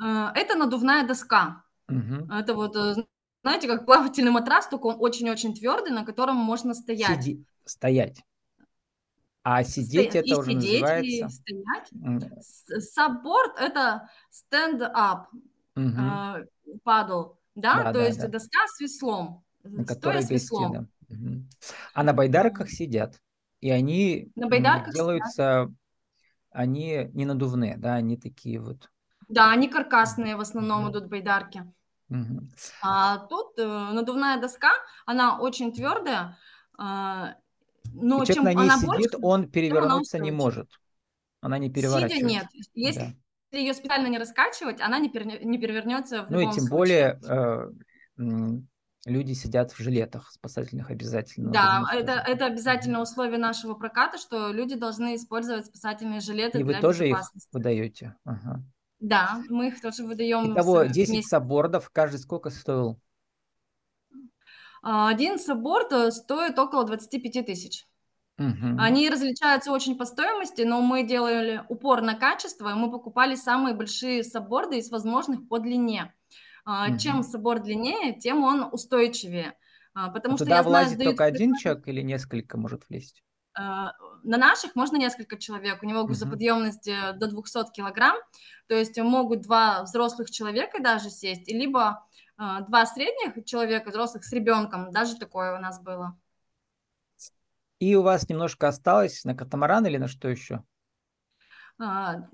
Э, 0.04 0.32
это 0.36 0.56
надувная 0.56 1.08
доска. 1.08 1.64
Мгм. 1.88 2.32
Это 2.32 2.54
вот, 2.54 2.76
э, 2.76 2.96
знаете, 3.44 3.68
как 3.68 3.86
плавательный 3.86 4.32
матрас, 4.32 4.68
только 4.68 4.88
он 4.88 4.96
очень-очень 5.00 5.54
твердый, 5.54 5.92
на 5.94 6.06
котором 6.06 6.36
можно 6.36 6.74
стоять. 6.74 7.24
Сиди- 7.24 7.46
стоять. 7.66 8.22
А 9.44 9.64
сидеть 9.64 10.12
Сто- 10.12 10.20
это 10.20 10.28
и 10.28 10.34
уже 10.36 10.52
сидеть, 10.52 10.82
называется. 10.82 11.26
и 11.26 11.30
стоять. 11.30 11.92
м, 11.94 12.22
С- 12.42 12.92
Сабборд 12.94 13.58
это 13.60 14.08
stand-up 14.32 15.26
мгм, 15.76 16.24
э, 16.38 16.46
paddle, 16.86 17.38
да, 17.56 17.84
Да, 17.84 17.92
то 17.92 18.00
да, 18.00 18.06
есть 18.06 18.20
да. 18.20 18.28
доска 18.30 18.68
с 18.68 18.80
веслом, 18.80 19.44
стоя 19.88 20.22
с 20.22 20.30
веслом. 20.30 20.88
Мгм. 21.10 21.50
А 21.94 22.04
на 22.04 22.14
байдарках 22.14 22.70
сидят, 22.70 23.22
и 23.60 23.70
они 23.70 24.32
На 24.36 24.48
байдарках 24.48 24.94
сидят. 24.94 24.96
делаются, 24.96 25.74
они 26.52 27.10
не 27.14 27.26
надувные, 27.26 27.78
да, 27.78 27.96
они 27.96 28.18
такие 28.18 28.60
вот. 28.60 28.90
Да, 29.30 29.50
они 29.52 29.68
каркасные 29.68 30.36
в 30.36 30.42
основном 30.42 30.84
Мгм, 30.84 30.92
идут 30.92 31.08
байдарки. 31.10 31.66
мгм. 32.10 32.50
А 32.82 33.18
тут 33.28 33.58
э, 33.60 33.66
надувная 33.66 34.40
доска, 34.42 34.72
она 35.06 35.40
очень 35.40 35.72
твердая, 35.72 36.38
а, 36.78 37.36
но 37.94 38.24
И 38.24 38.26
человек 38.26 38.44
на 38.44 38.54
чем 38.54 38.58
ней 38.58 38.64
она 38.64 38.78
сидит, 38.78 38.88
больше, 38.88 39.18
он 39.22 39.50
перевернуться 39.50 40.18
не 40.20 40.32
может. 40.32 40.68
Она 41.42 41.58
не 41.58 41.70
Сидя 41.70 41.76
переворачивается. 41.76 42.28
нет. 42.28 42.48
Если 42.74 43.02
Да. 43.02 43.14
Ее 43.52 43.74
специально 43.74 44.08
не 44.08 44.18
раскачивать, 44.18 44.80
она 44.82 45.00
не, 45.00 45.10
перне- 45.10 45.44
не 45.44 45.58
перевернется 45.58 46.24
в 46.24 46.30
Ну 46.32 46.40
и 46.40 46.44
тем 46.44 46.66
случае. 46.66 46.70
более 46.70 47.20
э, 47.28 48.62
люди 49.06 49.34
сидят 49.34 49.72
в 49.72 49.78
жилетах 49.80 50.32
спасательных 50.32 50.90
обязательно. 50.90 51.52
Да, 51.52 51.84
это, 51.94 52.12
это 52.14 52.46
обязательное 52.46 53.02
условие 53.02 53.38
нашего 53.40 53.74
проката, 53.74 54.18
что 54.18 54.52
люди 54.52 54.76
должны 54.76 55.16
использовать 55.16 55.66
спасательные 55.66 56.22
жилеты 56.22 56.60
И 56.60 56.64
вы 56.64 56.74
для 56.74 56.82
тоже 56.82 57.10
их 57.10 57.20
выдаете? 57.52 58.16
Ага. 58.24 58.64
Да, 59.00 59.42
мы 59.50 59.70
их 59.70 59.82
тоже 59.82 60.04
выдаем 60.04 60.54
Итого 60.54 60.86
с- 60.86 60.92
10 60.92 61.10
вместе. 61.10 61.30
саббордов, 61.30 61.90
каждый 61.92 62.20
сколько 62.20 62.50
стоил? 62.52 63.00
А, 64.84 65.10
Один 65.10 65.40
сабборд 65.40 65.92
э, 65.92 66.12
стоит 66.12 66.58
около 66.58 66.86
25 66.86 67.44
тысяч. 67.44 67.88
Мгм. 68.42 68.80
Они 68.80 69.10
различаются 69.10 69.72
очень 69.72 69.98
по 69.98 70.06
стоимости, 70.06 70.64
но 70.64 70.82
мы 70.82 71.04
делали 71.04 71.64
упор 71.70 72.02
на 72.02 72.16
качество, 72.16 72.70
и 72.70 72.74
мы 72.74 72.92
покупали 72.92 73.36
самые 73.36 73.76
большие 73.76 74.24
сабборды 74.24 74.78
из 74.78 74.90
возможных 74.90 75.48
по 75.48 75.60
длине. 75.60 76.14
А, 76.66 76.88
Мгм. 76.88 76.98
Чем 76.98 77.24
сабборд 77.24 77.64
длиннее, 77.64 78.20
тем 78.20 78.44
он 78.44 78.68
устойчивее. 78.72 79.56
А, 79.94 80.08
А 80.08 80.10
Потому 80.10 80.38
что 80.38 80.46
туда 80.46 80.58
я 80.58 80.64
знаю, 80.64 80.86
влазит 80.86 80.96
сдают 80.96 81.12
только 81.12 81.26
один 81.26 81.56
человек 81.56 81.88
или 81.88 82.02
несколько 82.02 82.58
может 82.58 82.88
влезть? 82.90 83.24
а, 83.54 83.92
на 84.24 84.38
наших 84.38 84.76
можно 84.76 84.98
несколько 84.98 85.38
человек, 85.38 85.84
у 85.84 85.86
него 85.86 86.06
грузоподъемность 86.06 86.88
э, 86.88 87.14
до 87.14 87.28
200 87.28 87.72
килограмм, 87.74 88.18
то 88.68 88.76
есть 88.76 88.98
могут 88.98 89.42
два 89.42 89.84
взрослых 89.84 90.32
человека 90.32 90.82
даже 90.82 91.10
сесть, 91.10 91.52
либо 91.52 92.06
а, 92.38 92.62
два 92.62 92.86
средних 92.86 93.44
человека, 93.46 93.90
взрослых 93.90 94.24
с 94.24 94.32
ребенком, 94.32 94.92
даже 94.92 95.18
такое 95.18 95.58
у 95.58 95.60
нас 95.62 95.82
было. 95.82 96.18
И 97.82 97.96
у 97.96 98.04
вас 98.04 98.30
немножко 98.30 98.68
осталось 98.68 99.26
на 99.26 99.34
катамаран 99.34 99.88
или 99.88 99.98
на 99.98 100.08
что 100.08 100.30
еще? 100.30 100.64
А, 101.80 102.28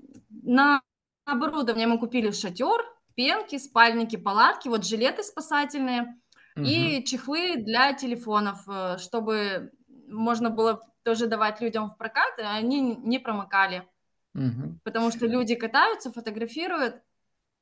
На 0.44 0.82
оборудование 1.24 1.86
мы 1.86 1.98
купили 1.98 2.30
шатер, 2.32 2.84
пенки, 3.14 3.56
спальники, 3.56 4.16
палатки, 4.16 4.68
вот 4.68 4.84
жилеты 4.84 5.22
спасательные 5.22 6.18
Мгм. 6.54 6.66
и 6.66 7.02
чехлы 7.02 7.56
для 7.56 7.94
телефонов, 7.94 8.62
э, 8.68 8.98
чтобы 8.98 9.72
можно 10.06 10.50
было 10.50 10.82
тоже 11.02 11.28
давать 11.28 11.62
людям 11.62 11.88
в 11.88 11.96
прокат, 11.96 12.38
и 12.38 12.42
они 12.42 12.96
не 12.96 13.18
промокали. 13.18 13.88
Мгм. 14.34 14.80
Потому 14.84 15.10
что 15.10 15.26
люди 15.26 15.54
катаются, 15.54 16.12
фотографируют. 16.12 16.96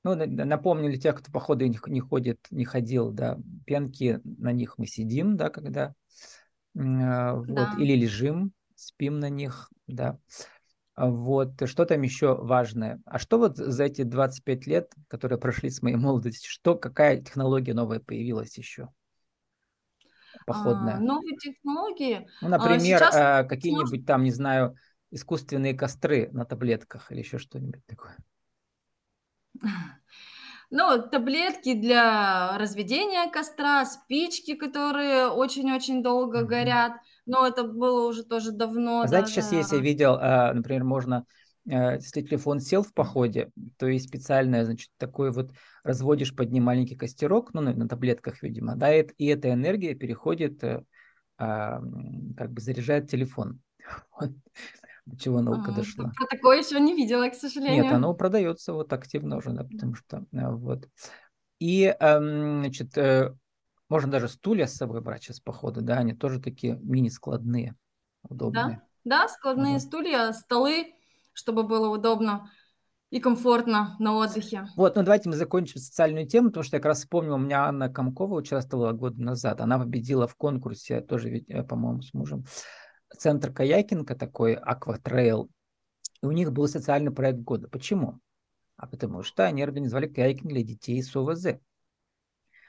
Ну, 0.02 0.16
на- 0.16 0.26
на- 0.26 0.44
напомню 0.44 0.90
для 0.90 0.98
тех, 0.98 1.20
кто 1.20 1.30
походу 1.30 1.66
не, 1.66 2.00
ходит, 2.00 2.40
не 2.50 2.64
ходил, 2.64 3.12
да, 3.12 3.38
пенки, 3.64 4.20
на 4.24 4.50
них 4.50 4.76
мы 4.76 4.86
сидим, 4.86 5.36
да, 5.36 5.50
когда, 5.50 5.94
вот, 6.76 7.46
Да. 7.48 7.74
или 7.78 7.94
лежим, 7.96 8.52
спим 8.74 9.18
на 9.18 9.28
них, 9.30 9.70
да. 9.86 10.18
А 10.94 11.06
Вот, 11.08 11.68
что 11.68 11.84
там 11.84 12.02
еще 12.02 12.34
важное? 12.34 13.00
А 13.06 13.18
что 13.18 13.38
вот 13.38 13.56
за 13.56 13.84
эти 13.84 14.02
25 14.02 14.66
лет, 14.66 14.92
которые 15.08 15.38
прошли 15.38 15.70
с 15.70 15.82
моей 15.82 15.96
молодости, 15.96 16.46
что, 16.48 16.74
какая 16.74 17.20
технология 17.20 17.74
новая 17.74 18.00
появилась 18.00 18.56
еще? 18.58 18.88
А, 20.38 20.44
Походная. 20.44 20.98
Новые 20.98 21.36
технологии. 21.38 22.26
Ну, 22.40 22.48
А, 22.48 22.50
например, 22.50 23.02
а, 23.02 23.42
можно- 23.42 23.48
какие-нибудь 23.48 24.06
там, 24.06 24.24
не 24.24 24.30
знаю, 24.32 24.76
искусственные 25.10 25.74
костры 25.74 26.28
на 26.32 26.44
таблетках 26.44 27.10
или 27.12 27.20
еще 27.20 27.38
что-нибудь 27.38 27.84
такое. 27.86 28.16
Ну, 30.70 31.02
таблетки 31.10 31.74
для 31.74 32.58
разведения 32.58 33.30
костра, 33.30 33.84
спички, 33.84 34.54
которые 34.54 35.28
очень-очень 35.28 36.02
долго 36.02 36.38
Мгм. 36.38 36.48
горят. 36.48 36.92
Но 37.24 37.46
это 37.46 37.64
было 37.64 38.08
уже 38.08 38.24
тоже 38.24 38.52
давно. 38.52 39.02
А 39.02 39.08
знаете, 39.08 39.28
сейчас 39.30 39.52
даже. 39.52 39.74
я 39.76 39.80
видел, 39.80 40.18
а, 40.20 40.52
например, 40.52 40.84
можно, 40.84 41.24
а, 41.70 41.94
если 41.94 42.22
телефон 42.22 42.60
сел 42.60 42.82
в 42.82 42.92
походе, 42.92 43.50
то 43.78 43.86
есть 43.86 44.08
специальное, 44.08 44.64
значит, 44.64 44.90
такой 44.98 45.30
вот 45.32 45.52
разводишь 45.84 46.34
под 46.34 46.50
ним 46.50 46.64
маленький 46.64 46.96
костерок, 46.96 47.54
ну, 47.54 47.60
на, 47.60 47.72
на 47.72 47.88
таблетках, 47.88 48.42
видимо, 48.42 48.74
да, 48.76 48.94
и, 48.94 49.06
и 49.18 49.26
эта 49.26 49.52
энергия 49.52 49.94
переходит, 49.94 50.62
э, 50.64 50.82
а, 51.38 51.80
как 52.36 52.50
бы 52.52 52.60
заряжает 52.60 53.10
телефон. 53.10 53.60
Вот 54.20 54.30
до 55.06 55.16
чего 55.16 55.40
наука 55.40 55.70
А, 55.72 55.76
дошла. 55.76 56.12
Про 56.16 56.26
такое 56.26 56.58
еще 56.58 56.78
не 56.80 56.94
видела, 56.94 57.28
к 57.28 57.32
Нет, 57.32 57.40
сожалению. 57.40 57.94
оно 57.94 58.14
продается 58.14 58.72
вот 58.72 58.92
активно 58.92 59.36
уже, 59.36 59.50
да, 59.50 59.64
потому 59.64 59.94
что 59.94 60.24
а, 60.34 60.50
вот. 60.50 60.88
И, 61.58 61.84
эм, 61.84 62.60
значит, 62.60 62.98
э, 62.98 63.32
можно 63.88 64.10
даже 64.10 64.28
стулья 64.28 64.66
с 64.66 64.74
собой 64.74 65.00
брать 65.00 65.22
сейчас 65.22 65.40
походу, 65.40 65.80
да, 65.80 65.98
они 65.98 66.12
тоже 66.12 66.40
такие 66.40 66.76
мини-складные, 66.82 67.76
удобные. 68.28 68.82
Да, 69.04 69.20
да, 69.22 69.28
складные 69.28 69.74
Вот. 69.74 69.82
стулья, 69.82 70.32
столы, 70.32 70.92
чтобы 71.32 71.62
было 71.62 71.88
удобно 71.88 72.50
и 73.10 73.20
комфортно 73.20 73.96
на 74.00 74.16
отдыхе. 74.16 74.66
Вот, 74.76 74.96
ну 74.96 75.02
давайте 75.02 75.28
мы 75.28 75.36
закончим 75.36 75.80
социальную 75.80 76.26
тему, 76.26 76.48
потому 76.48 76.64
что 76.64 76.76
я 76.76 76.80
как 76.80 76.86
раз 76.90 76.98
вспомнил, 76.98 77.34
у 77.34 77.38
меня 77.38 77.66
Анна 77.66 77.88
Комкова 77.88 78.34
участвовала 78.34 78.92
год 78.92 79.16
назад, 79.16 79.60
она 79.60 79.78
победила 79.78 80.26
в 80.26 80.34
конкурсе, 80.34 81.00
тоже, 81.00 81.30
ведь, 81.30 81.48
э, 81.48 81.62
по-моему, 81.62 82.02
с 82.02 82.12
мужем, 82.12 82.44
центр 83.16 83.52
каякинга 83.52 84.14
такой, 84.14 84.54
Акватрейл, 84.54 85.50
и 86.22 86.26
у 86.26 86.32
них 86.32 86.52
был 86.52 86.68
социальный 86.68 87.12
проект 87.12 87.40
года. 87.40 87.68
Почему? 87.68 88.20
А 88.76 88.86
потому 88.86 89.22
что 89.22 89.44
они 89.44 89.62
организовали 89.62 90.06
каякинг 90.06 90.48
для 90.48 90.62
детей 90.62 91.02
с 91.02 91.14
ОВЗ. 91.14 91.58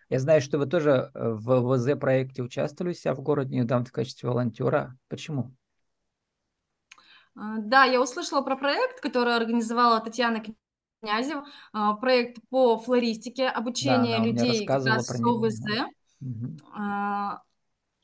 Я 0.10 0.20
знаю, 0.20 0.42
что 0.42 0.58
вы 0.58 0.68
тоже 0.68 1.12
э, 1.14 1.30
в 1.34 1.52
ОВЗ 1.52 2.00
проекте 2.00 2.42
участвовали 2.42 2.92
у 2.94 2.96
себя 2.96 3.14
в 3.14 3.22
городе 3.22 3.58
недавно 3.58 3.86
в 3.86 3.92
качестве 3.92 4.30
волонтера. 4.30 4.98
Почему? 5.10 5.54
А, 7.36 7.58
Да, 7.60 7.84
я 7.84 8.02
услышала 8.02 8.42
про 8.42 8.56
проект, 8.56 9.02
который 9.02 9.36
организовала 9.36 10.00
Татьяна 10.00 10.42
Князева, 11.02 11.46
а, 11.74 11.94
проект 11.94 12.38
по 12.50 12.80
флористике, 12.80 13.48
Да, 13.48 13.54
обучение 13.54 14.16
она 14.16 14.26
мне 14.26 14.46
людей 14.46 14.66
как 14.66 14.86
раз 14.86 15.08
с. 15.08 15.20
ОВЗ. 15.20 15.62
Мгм. 16.22 16.58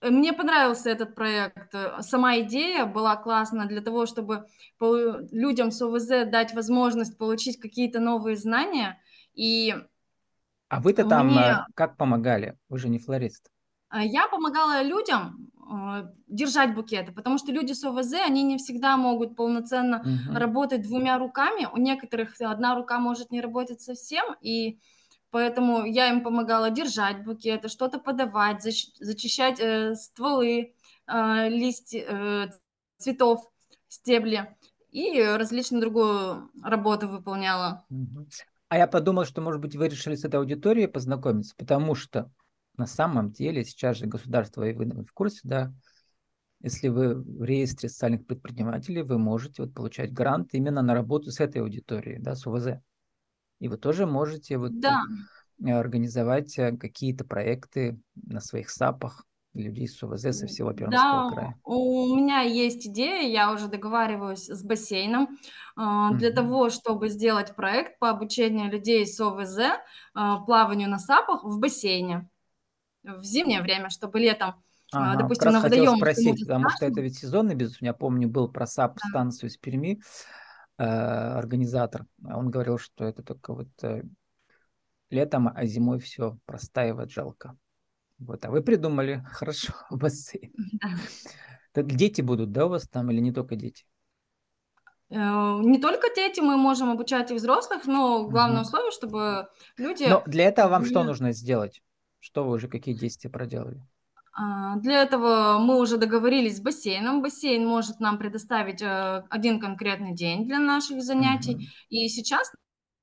Мне 0.03 0.33
понравился 0.33 0.89
этот 0.89 1.15
проект. 1.15 1.73
Сама 2.01 2.39
идея 2.41 2.85
была 2.85 3.15
классная 3.15 3.67
для 3.67 3.81
того, 3.81 4.05
чтобы 4.05 4.45
людям 4.79 5.71
с 5.71 5.81
ОВЗ 5.81 6.07
дать 6.29 6.53
возможность 6.53 7.17
получить 7.17 7.59
какие-то 7.59 7.99
новые 7.99 8.35
знания. 8.35 8.99
И 9.33 9.73
А 10.67 10.81
вы-то 10.81 11.05
там 11.05 11.27
мне 11.27 11.51
э, 11.51 11.65
как 11.75 11.95
помогали? 11.97 12.57
Вы 12.67 12.77
же 12.79 12.89
не 12.89 12.99
флорист. 12.99 13.49
А, 13.89 14.03
Я 14.03 14.27
помогала 14.27 14.81
людям 14.81 15.51
э, 15.71 16.07
держать 16.27 16.73
букеты, 16.73 17.11
потому 17.11 17.37
что 17.37 17.51
люди 17.51 17.73
с 17.73 17.83
ОВЗ, 17.83 18.13
они 18.25 18.43
не 18.43 18.57
всегда 18.57 18.97
могут 18.97 19.35
полноценно 19.35 20.03
Мгм. 20.05 20.35
работать 20.35 20.81
двумя 20.81 21.17
руками. 21.17 21.67
У 21.71 21.77
некоторых 21.77 22.35
одна 22.41 22.75
рука 22.75 22.99
может 22.99 23.31
не 23.31 23.41
работать 23.41 23.81
совсем, 23.81 24.35
и 24.41 24.79
поэтому 25.33 25.83
я 25.83 26.09
им 26.09 26.23
помогала 26.23 26.69
держать 26.69 27.25
букеты, 27.25 27.67
что-то 27.67 27.99
подавать, 27.99 28.61
зачищать 28.61 29.59
э, 29.59 29.95
стволы, 29.95 30.75
э, 31.07 31.49
листья, 31.49 32.05
э, 32.07 32.47
цветов, 32.97 33.41
стебли 33.87 34.55
и 34.91 35.19
различную 35.19 35.81
другую 35.81 36.51
работу 36.63 37.07
выполняла. 37.07 37.83
А 38.69 38.77
я 38.77 38.85
подумал, 38.85 39.25
что, 39.25 39.41
может 39.41 39.59
быть, 39.59 39.75
вы 39.75 39.89
решили 39.89 40.15
с 40.15 40.23
этой 40.23 40.39
аудиторией 40.39 40.87
познакомиться, 40.87 41.55
потому 41.57 41.95
что 41.95 42.31
на 42.77 42.85
самом 42.85 43.31
деле 43.31 43.65
сейчас 43.65 43.97
же 43.97 44.05
государство, 44.05 44.63
и 44.63 44.73
вы 44.73 44.85
наверное, 44.85 45.05
в 45.05 45.13
курсе, 45.13 45.39
да, 45.43 45.73
если 46.61 46.89
вы 46.89 47.15
в 47.15 47.43
реестре 47.43 47.89
социальных 47.89 48.27
предпринимателей, 48.27 49.01
вы 49.01 49.17
можете 49.17 49.63
вот 49.63 49.73
получать 49.73 50.13
грант 50.13 50.53
именно 50.53 50.83
на 50.83 50.93
работу 50.93 51.31
с 51.31 51.39
этой 51.39 51.61
аудиторией, 51.61 52.19
да, 52.19 52.35
с 52.35 52.45
ОВЗ. 52.45 52.79
И 53.63 53.69
вы 53.69 53.77
тоже 53.77 54.05
можете 54.05 54.57
вот 54.57 54.75
Да, 54.85 54.97
организовать 55.63 56.53
какие-то 56.53 57.23
проекты 57.23 57.97
на 58.13 58.41
своих 58.41 58.69
САПах 58.69 59.25
людей 59.53 59.87
с 59.87 60.03
ОВЗ 60.03 60.37
со 60.37 60.47
всего 60.47 60.73
Пермского 60.73 61.23
Да, 61.23 61.23
края. 61.23 61.55
у 61.63 62.15
меня 62.15 62.41
есть 62.41 62.85
идея, 62.87 63.21
я 63.29 63.53
уже 63.53 63.67
договариваюсь 63.67 64.47
с 64.49 64.63
бассейном 64.63 65.37
а, 65.77 66.11
для 66.13 66.29
Мгм. 66.29 66.31
того, 66.31 66.69
чтобы 66.69 67.07
сделать 67.09 67.55
проект 67.55 67.99
по 67.99 68.09
обучению 68.09 68.69
людей 68.69 69.05
с 69.07 69.17
ОВЗ 69.19 69.59
а, 70.13 70.39
плаванию 70.41 70.89
на 70.89 70.99
САПах 70.99 71.43
в 71.43 71.59
бассейне 71.59 72.29
в 73.03 73.23
зимнее 73.23 73.61
время, 73.61 73.89
чтобы 73.89 74.19
летом, 74.19 74.63
а, 74.93 75.15
Ага, 75.15 75.27
как 75.29 75.41
допустим, 75.41 75.41
раз 75.41 75.55
на 75.55 75.61
хотел 75.61 75.87
водоемах 75.87 75.97
спросить, 75.97 76.43
потому 76.45 76.69
что 76.69 76.85
это 76.85 77.01
ведь 77.01 77.17
сезонный 77.17 77.55
бизнес. 77.55 77.81
Я 77.81 77.93
помню, 77.93 78.29
был 78.29 78.51
про 78.51 78.67
Да. 78.95 79.07
САП-станцию 79.07 79.49
из 79.49 79.57
Перми, 79.57 79.93
э, 79.93 79.99
организатор. 80.77 82.05
А 82.25 82.37
Он 82.37 82.49
говорил, 82.51 82.77
что 82.77 83.05
это 83.05 83.23
только 83.23 83.53
вот 83.53 83.69
э, 83.83 84.03
летом, 85.09 85.47
а 85.47 85.65
зимой 85.65 85.99
все 85.99 86.37
простаивает, 86.45 87.11
жалко. 87.11 87.57
Вот, 88.19 88.45
а 88.45 88.51
вы 88.51 88.61
придумали, 88.63 89.23
хорошо, 89.31 89.73
бассейн. 89.91 90.53
Так 91.71 91.87
дети 91.95 92.21
будут, 92.21 92.51
да, 92.51 92.65
у 92.65 92.69
вас 92.69 92.87
там 92.87 93.11
или 93.11 93.19
не 93.19 93.31
только 93.33 93.55
дети? 93.55 93.85
Э, 95.09 95.15
Не 95.61 95.77
только 95.79 96.07
дети, 96.15 96.39
мы 96.41 96.57
можем 96.57 96.89
обучать 96.91 97.31
и 97.31 97.33
взрослых, 97.35 97.85
но 97.85 98.27
главное 98.27 98.61
Мгм. 98.61 98.63
условие, 98.63 98.91
чтобы 98.91 99.47
люди 99.77 100.05
Но 100.05 100.23
для 100.25 100.45
этого 100.45 100.69
вам 100.69 100.85
что 100.85 101.03
нужно 101.03 101.33
сделать? 101.33 101.81
Что 102.19 102.45
вы 102.45 102.53
уже, 102.53 102.67
какие 102.69 102.95
действия 102.95 103.29
проделали? 103.29 103.85
А, 104.35 104.77
Для 104.77 105.03
этого 105.03 105.59
мы 105.59 105.79
уже 105.79 105.97
договорились 105.97 106.57
с 106.57 106.61
бассейном. 106.61 107.21
Бассейн 107.21 107.65
может 107.65 107.99
нам 107.99 108.17
предоставить 108.17 108.81
э, 108.81 109.23
один 109.29 109.59
конкретный 109.59 110.13
день 110.13 110.47
для 110.47 110.59
наших 110.59 111.03
занятий. 111.03 111.55
Мгм. 111.55 111.63
И 111.89 112.07
сейчас 112.09 112.51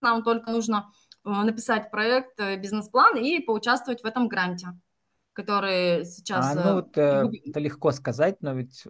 нам 0.00 0.24
только 0.24 0.50
нужно 0.50 0.90
э, 1.24 1.30
написать 1.30 1.90
проект, 1.90 2.38
э, 2.40 2.56
бизнес-план 2.56 3.16
и 3.16 3.38
поучаствовать 3.38 4.02
в 4.02 4.06
этом 4.06 4.26
гранте, 4.26 4.68
который 5.32 6.04
сейчас... 6.04 6.56
А, 6.56 6.60
ну 6.60 6.74
вот 6.74 6.98
э, 6.98 7.22
губ- 7.22 7.34
это 7.44 7.60
легко 7.60 7.92
сказать, 7.92 8.42
но 8.42 8.54
ведь 8.54 8.86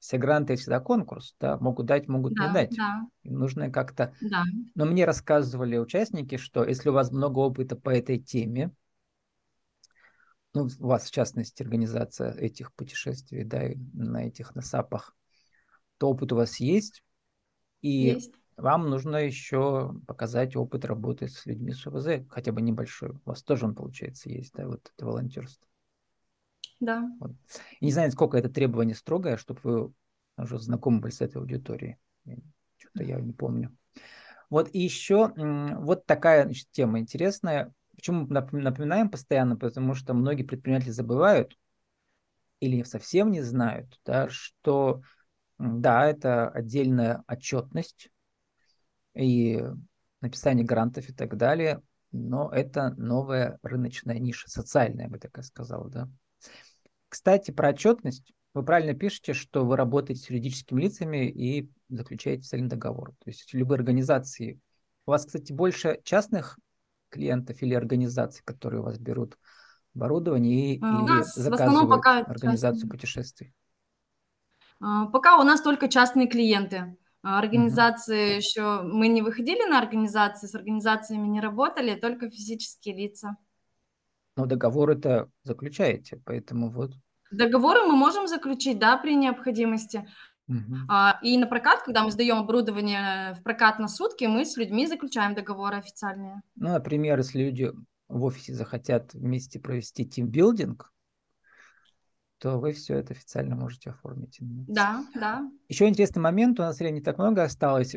все 0.00 0.18
гранты 0.18 0.54
это 0.54 0.62
всегда 0.62 0.80
конкурс, 0.80 1.36
да, 1.38 1.56
могут 1.58 1.86
дать, 1.86 2.08
могут 2.08 2.32
не 2.32 2.46
Да, 2.46 2.52
дать. 2.52 2.76
да, 2.76 3.06
нужно 3.22 3.70
как-то 3.70 4.14
да, 4.20 4.42
Но 4.74 4.84
мне 4.84 5.04
рассказывали 5.04 5.78
участники, 5.78 6.36
что 6.38 6.64
если 6.64 6.90
у 6.90 6.92
вас 6.92 7.12
много 7.12 7.38
опыта 7.38 7.76
по 7.76 7.90
этой 7.90 8.18
теме, 8.18 8.72
ну, 10.54 10.68
у 10.78 10.86
вас 10.86 11.04
в 11.04 11.10
частности 11.10 11.62
организация 11.62 12.32
этих 12.32 12.72
путешествий, 12.72 13.44
да, 13.44 13.62
на 13.92 14.26
этих 14.26 14.54
насапах, 14.54 15.16
то 15.98 16.08
опыт 16.08 16.32
у 16.32 16.36
вас 16.36 16.60
есть, 16.60 17.02
и 17.82 18.14
есть, 18.14 18.34
вам 18.56 18.88
нужно 18.88 19.16
еще 19.16 19.94
показать 20.06 20.56
опыт 20.56 20.84
работы 20.84 21.28
с 21.28 21.44
людьми 21.44 21.72
с 21.72 21.86
ОВЗ, 21.86 22.26
хотя 22.28 22.52
бы 22.52 22.62
небольшой. 22.62 23.10
У 23.10 23.20
вас 23.24 23.42
тоже 23.42 23.66
он, 23.66 23.74
получается, 23.74 24.30
есть, 24.30 24.54
да, 24.54 24.66
вот 24.66 24.92
это 24.94 25.06
волонтерство. 25.06 25.66
да. 26.80 27.10
Вот. 27.20 27.32
И 27.80 27.86
не 27.86 27.92
знаю, 27.92 28.12
сколько 28.12 28.38
это 28.38 28.48
требование 28.48 28.94
строгое, 28.94 29.36
чтобы 29.36 29.60
вы 29.64 29.92
уже 30.36 30.58
знакомы 30.58 31.00
были 31.00 31.12
с 31.12 31.20
этой 31.20 31.38
аудиторией. 31.38 31.96
Что-то 32.78 33.04
я 33.04 33.20
не 33.20 33.32
помню. 33.32 33.76
Вот 34.50 34.70
и 34.72 34.78
еще 34.78 35.32
вот 35.36 36.06
такая 36.06 36.44
значит, 36.44 36.68
тема 36.70 37.00
интересная. 37.00 37.72
Почему 37.94 38.26
нап- 38.26 38.56
напоминаем 38.56 39.10
постоянно? 39.10 39.56
Потому 39.56 39.94
что 39.94 40.14
многие 40.14 40.42
предприниматели 40.42 40.90
забывают 40.90 41.56
или 42.60 42.82
совсем 42.82 43.30
не 43.30 43.42
знают, 43.42 43.98
да, 44.04 44.28
что 44.28 45.02
да, 45.58 46.06
это 46.06 46.48
отдельная 46.48 47.22
отчетность 47.28 48.10
и 49.14 49.62
написание 50.20 50.64
грантов 50.64 51.08
и 51.08 51.12
так 51.12 51.36
далее, 51.36 51.82
но 52.10 52.50
это 52.50 52.94
новая 52.96 53.58
рыночная 53.62 54.18
ниша, 54.18 54.48
социальная, 54.48 55.04
я 55.04 55.10
бы 55.10 55.18
так 55.18 55.36
и 55.38 55.42
сказал, 55.42 55.88
да. 55.88 56.08
Кстати, 57.08 57.50
про 57.50 57.70
отчетность. 57.70 58.32
Вы 58.54 58.64
правильно 58.64 58.94
пишете, 58.94 59.34
что 59.34 59.64
вы 59.64 59.76
работаете 59.76 60.22
с 60.22 60.30
юридическими 60.30 60.82
лицами 60.82 61.28
и 61.28 61.70
заключаете 61.88 62.40
официальный 62.40 62.68
договор. 62.68 63.10
То 63.18 63.30
есть 63.30 63.52
любые 63.52 63.76
организации. 63.76 64.60
У 65.06 65.10
вас, 65.10 65.26
кстати, 65.26 65.52
больше 65.52 66.00
частных 66.04 66.58
клиентов 67.14 67.62
или 67.62 67.74
организаций, 67.74 68.42
которые 68.44 68.80
у 68.80 68.84
вас 68.84 68.98
берут 68.98 69.38
оборудование 69.94 70.74
и, 70.74 70.80
А, 70.82 71.02
или 71.02 71.22
заказывают 71.22 71.88
пока 71.88 72.18
организацию 72.18 72.80
частные. 72.80 72.90
путешествий. 72.90 73.54
А, 74.80 75.06
Пока 75.06 75.38
у 75.38 75.44
нас 75.44 75.62
только 75.62 75.88
частные 75.88 76.26
клиенты. 76.26 76.96
А. 77.22 77.38
Организации 77.38 78.36
еще 78.36 78.82
мы 78.82 79.08
не 79.08 79.22
выходили 79.22 79.68
на 79.68 79.78
организации, 79.78 80.46
с 80.46 80.54
организациями 80.54 81.28
не 81.28 81.40
работали, 81.40 81.94
только 81.94 82.28
физические 82.28 82.96
лица. 82.96 83.36
Но 84.36 84.46
договор 84.46 84.90
это 84.90 85.30
заключаете, 85.44 86.20
поэтому 86.24 86.70
вот. 86.70 86.92
Договоры 87.30 87.82
мы 87.86 87.96
можем 87.96 88.26
заключить, 88.26 88.78
да, 88.78 88.96
при 88.96 89.14
необходимости. 89.14 90.06
А, 90.88 91.18
И 91.22 91.38
на 91.38 91.46
прокат, 91.46 91.82
когда 91.82 92.04
мы 92.04 92.10
сдаем 92.10 92.38
оборудование 92.38 93.34
в 93.34 93.42
прокат 93.42 93.78
на 93.78 93.88
сутки, 93.88 94.24
мы 94.24 94.44
с 94.44 94.56
людьми 94.56 94.86
заключаем 94.86 95.34
договоры 95.34 95.76
официальные. 95.76 96.42
Ну, 96.56 96.70
например, 96.70 97.18
если 97.18 97.42
люди 97.42 97.72
в 98.08 98.24
офисе 98.24 98.54
захотят 98.54 99.14
вместе 99.14 99.58
провести 99.58 100.04
тимбилдинг, 100.04 100.92
то 102.38 102.58
вы 102.58 102.72
все 102.72 102.96
это 102.96 103.14
официально 103.14 103.56
можете 103.56 103.90
оформить. 103.90 104.36
Да, 104.40 105.04
да. 105.14 105.50
Еще 105.68 105.88
интересный 105.88 106.20
момент, 106.20 106.60
у 106.60 106.62
нас 106.62 106.78
времени 106.78 107.00
так 107.00 107.16
много 107.16 107.42
осталось. 107.42 107.96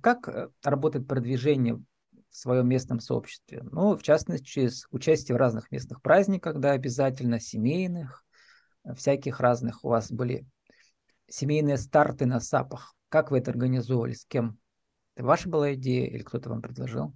Как 0.00 0.28
э, 0.28 0.48
работает 0.62 1.06
продвижение 1.06 1.74
в 1.74 1.84
своем 2.30 2.68
местном 2.68 3.00
сообществе? 3.00 3.62
Ну, 3.70 3.94
в 3.94 4.02
частности, 4.02 4.46
через 4.46 4.86
участие 4.90 5.34
в 5.34 5.38
разных 5.38 5.70
местных 5.70 6.00
праздниках, 6.00 6.58
да, 6.58 6.70
обязательно 6.70 7.38
семейных, 7.38 8.24
э, 8.84 8.94
всяких 8.94 9.40
разных. 9.40 9.84
У 9.84 9.88
вас 9.88 10.10
были 10.10 10.46
семейные 11.28 11.78
старты 11.78 12.26
на 12.26 12.40
САПах. 12.40 12.94
Как 13.08 13.30
вы 13.30 13.38
это 13.38 13.50
организовывали? 13.50 14.12
С 14.12 14.24
кем? 14.24 14.58
Это 15.14 15.26
ваша 15.26 15.48
была 15.48 15.74
идея 15.74 16.06
или 16.08 16.22
кто-то 16.22 16.50
вам 16.50 16.62
предложил? 16.62 17.14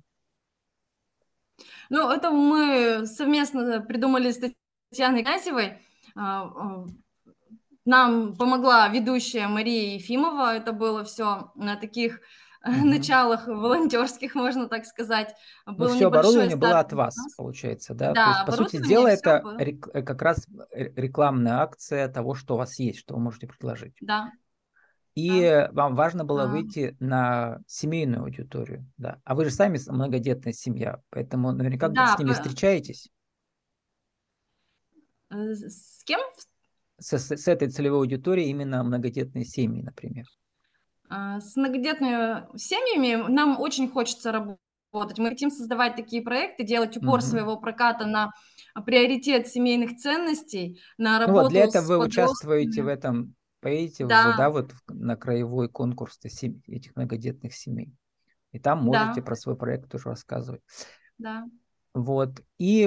Ну, 1.90 2.11
это 2.11 2.31
мы 2.31 3.07
совместно 3.07 3.81
придумали 3.81 4.31
с 4.31 4.40
Татьяной 4.90 5.23
Князевой. 5.23 5.79
А, 6.14 6.44
а, 6.44 6.87
Нам 7.85 8.37
помогла 8.37 8.88
ведущая 8.88 9.49
Мария 9.49 9.94
Ефимова. 9.94 10.57
Это 10.57 10.73
было 10.73 11.05
все 11.05 11.53
на 11.55 11.77
таких 11.77 12.20
Мгм. 12.64 12.90
началах 12.90 13.46
волонтерских, 13.46 14.35
можно 14.35 14.68
так 14.68 14.85
сказать. 14.85 15.35
Ну, 15.66 15.75
Был 15.77 15.88
все 15.88 16.09
оборудование 16.09 16.57
было 16.57 16.79
от 16.79 16.92
вас, 16.92 17.16
получается, 17.37 17.94
да? 17.94 18.12
Да, 18.12 18.31
есть, 18.33 18.46
по 18.46 18.53
сути 18.53 18.77
дела, 18.87 19.09
это 19.09 19.40
было. 19.42 19.57
рек- 19.59 19.88
э, 19.94 20.03
как 20.03 20.20
раз 20.20 20.46
рекламная 20.73 21.61
акция 21.61 22.09
того, 22.09 22.35
что 22.35 22.55
у 22.55 22.59
вас 22.59 22.79
есть, 22.79 22.99
что 22.99 23.14
вы 23.14 23.20
можете 23.20 23.46
предложить. 23.46 23.94
Да, 24.03 24.33
И 25.14 25.40
да. 25.40 25.70
вам 25.73 25.96
важно 25.96 26.25
было 26.25 26.44
А, 26.44 26.46
выйти 26.49 26.96
на 27.01 27.61
семейную 27.66 28.23
аудиторию, 28.23 28.87
да. 28.99 29.20
А 29.25 29.35
вы 29.35 29.44
же 29.46 29.51
сами 29.51 29.79
многодетная 29.88 30.53
семья, 30.53 31.01
поэтому 31.11 31.53
наверняка 31.53 31.88
где-то 31.88 32.07
с 32.07 32.18
Да, 32.18 32.23
ними 32.25 32.35
по- 32.35 32.42
встречаетесь, 32.42 33.11
э, 35.31 35.55
с 35.55 36.03
кем? 36.05 36.20
с, 36.99 37.18
с- 37.18 37.37
с 37.37 37.49
этой 37.49 37.68
целевой 37.70 38.01
аудиторией 38.01 38.51
именно 38.51 38.83
многодетные 38.85 39.44
семьи, 39.44 39.83
например. 39.83 40.27
А, 41.11 41.40
С 41.40 41.57
многодетными 41.57 42.57
семьями 42.57 43.29
нам 43.31 43.61
очень 43.61 43.88
хочется 43.90 44.33
работать. 44.33 45.18
Мы 45.18 45.29
хотим 45.31 45.51
создавать 45.51 45.96
такие 45.96 46.23
проекты, 46.23 46.64
делать 46.64 46.96
упор 46.96 47.20
Мгм. 47.20 47.31
своего 47.31 47.57
проката 47.57 48.07
на 48.07 48.31
приоритет 48.87 49.49
семейных 49.49 49.96
ценностей, 49.96 50.81
на 50.99 51.18
Ну 51.27 51.33
вот 51.35 51.49
для 51.49 51.64
работу 51.64 51.64
этого 51.64 51.85
вы 51.99 51.99
участвуете 52.07 52.83
в 52.83 52.87
этом, 52.88 53.35
поедете 53.61 54.07
уже, 54.07 54.33
Да, 54.33 54.37
да, 54.37 54.51
вот 54.51 54.73
на 54.88 55.16
краевой 55.16 55.68
конкурс 55.68 56.18
этих 56.25 56.96
многодетных 56.96 57.55
семей. 57.55 57.92
И 58.53 58.59
там 58.59 58.83
можете 58.83 59.20
да, 59.20 59.25
про 59.27 59.37
свой 59.37 59.57
проект 59.57 59.90
тоже 59.90 60.09
рассказывать. 60.09 60.62
да. 61.18 61.49
Вот. 61.94 62.40
И 62.59 62.83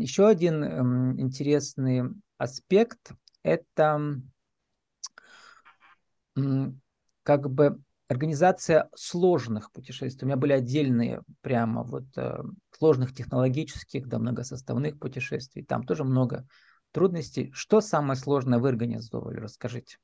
еще 0.00 0.26
один 0.26 0.62
м, 0.64 1.20
интересный 1.20 2.02
аспект– 2.38 3.12
это 3.42 4.20
как 7.28 7.50
бы 7.50 7.78
организация 8.08 8.88
сложных 8.94 9.70
путешествий. 9.70 10.24
У 10.24 10.28
меня 10.28 10.38
были 10.38 10.54
отдельные 10.54 11.20
прямо 11.42 11.82
вот 11.82 12.04
э, 12.16 12.38
сложных 12.70 13.14
технологических, 13.14 14.08
да, 14.08 14.18
многосоставных 14.18 14.98
путешествий. 14.98 15.62
Там 15.62 15.84
тоже 15.84 16.04
много 16.04 16.48
трудностей. 16.90 17.50
Что 17.52 17.82
самое 17.82 18.18
сложное 18.18 18.58
вы 18.58 18.70
организовывали? 18.70 19.40
Расскажите. 19.40 19.98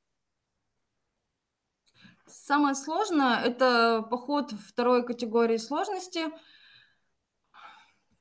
Самое 2.27 2.75
сложное– 2.75 3.39
это 3.39 4.03
поход 4.03 4.51
второй 4.51 5.03
категории 5.03 5.57
сложности, 5.57 6.25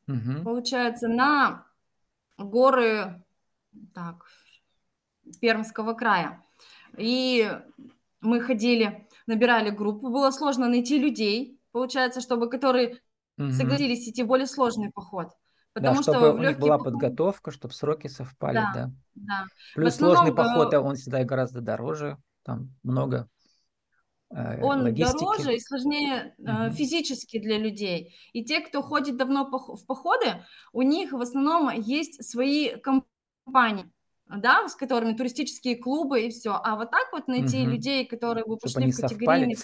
Мгм. 0.07 0.45
получается, 0.45 1.09
на 1.09 1.67
горы 2.39 3.23
так, 3.93 4.25
Пермского 5.43 5.93
края. 5.93 6.43
И 6.97 7.51
мы 8.25 8.41
ходили, 8.41 9.09
набирали 9.27 9.71
группу, 9.71 10.11
было 10.11 10.31
сложно 10.31 10.69
найти 10.69 10.99
людей, 10.99 11.61
получается, 11.73 12.21
чтобы 12.21 12.51
которые 12.51 13.01
Мгм. 13.37 13.53
согласились 13.53 14.09
идти 14.09 14.23
более 14.23 14.47
сложный 14.47 14.91
поход. 14.93 15.31
Потому 15.73 15.97
да, 15.97 16.03
что 16.03 16.13
чтобы 16.13 16.35
у 16.35 16.39
них 16.39 16.59
была 16.59 16.79
поход... 16.79 16.93
подготовка, 16.93 17.51
чтобы 17.51 17.75
сроки 17.75 18.07
совпали, 18.07 18.55
да. 18.55 18.73
да. 18.75 18.91
да. 19.15 19.47
Плюс 19.75 19.95
основном, 19.95 20.17
сложный 20.17 20.35
поход, 20.35 20.73
э, 20.73 20.79
он 20.79 20.95
всегда 20.95 21.25
гораздо 21.25 21.61
дороже, 21.61 22.17
там 22.45 22.71
много 22.85 23.29
э, 24.31 24.63
он 24.63 24.83
логистики. 24.83 25.19
дороже 25.19 25.57
и 25.57 25.61
сложнее 25.61 26.35
угу. 26.39 26.71
физически 26.75 27.41
для 27.41 27.59
людей. 27.59 28.15
И 28.33 28.45
те, 28.45 28.61
кто 28.61 28.83
ходит 28.83 29.17
давно 29.17 29.51
в 29.51 29.85
походы, 29.85 30.45
у 30.73 30.83
них 30.83 31.13
в 31.13 31.21
основном 31.21 31.71
есть 31.71 32.23
свои 32.25 32.77
компании 32.77 33.91
да, 34.29 34.69
с 34.69 34.75
которыми 34.75 35.15
туристические 35.15 35.77
клубы 35.77 36.23
и 36.23 36.31
все. 36.31 36.59
А 36.63 36.77
вот 36.77 36.91
так 36.91 37.09
вот 37.13 37.29
найти 37.29 37.63
угу. 37.63 37.73
людей, 37.73 38.07
которые 38.07 38.45
бы 38.45 38.57
пошли 38.57 38.91
в 38.91 38.97
категорийный. 38.97 39.57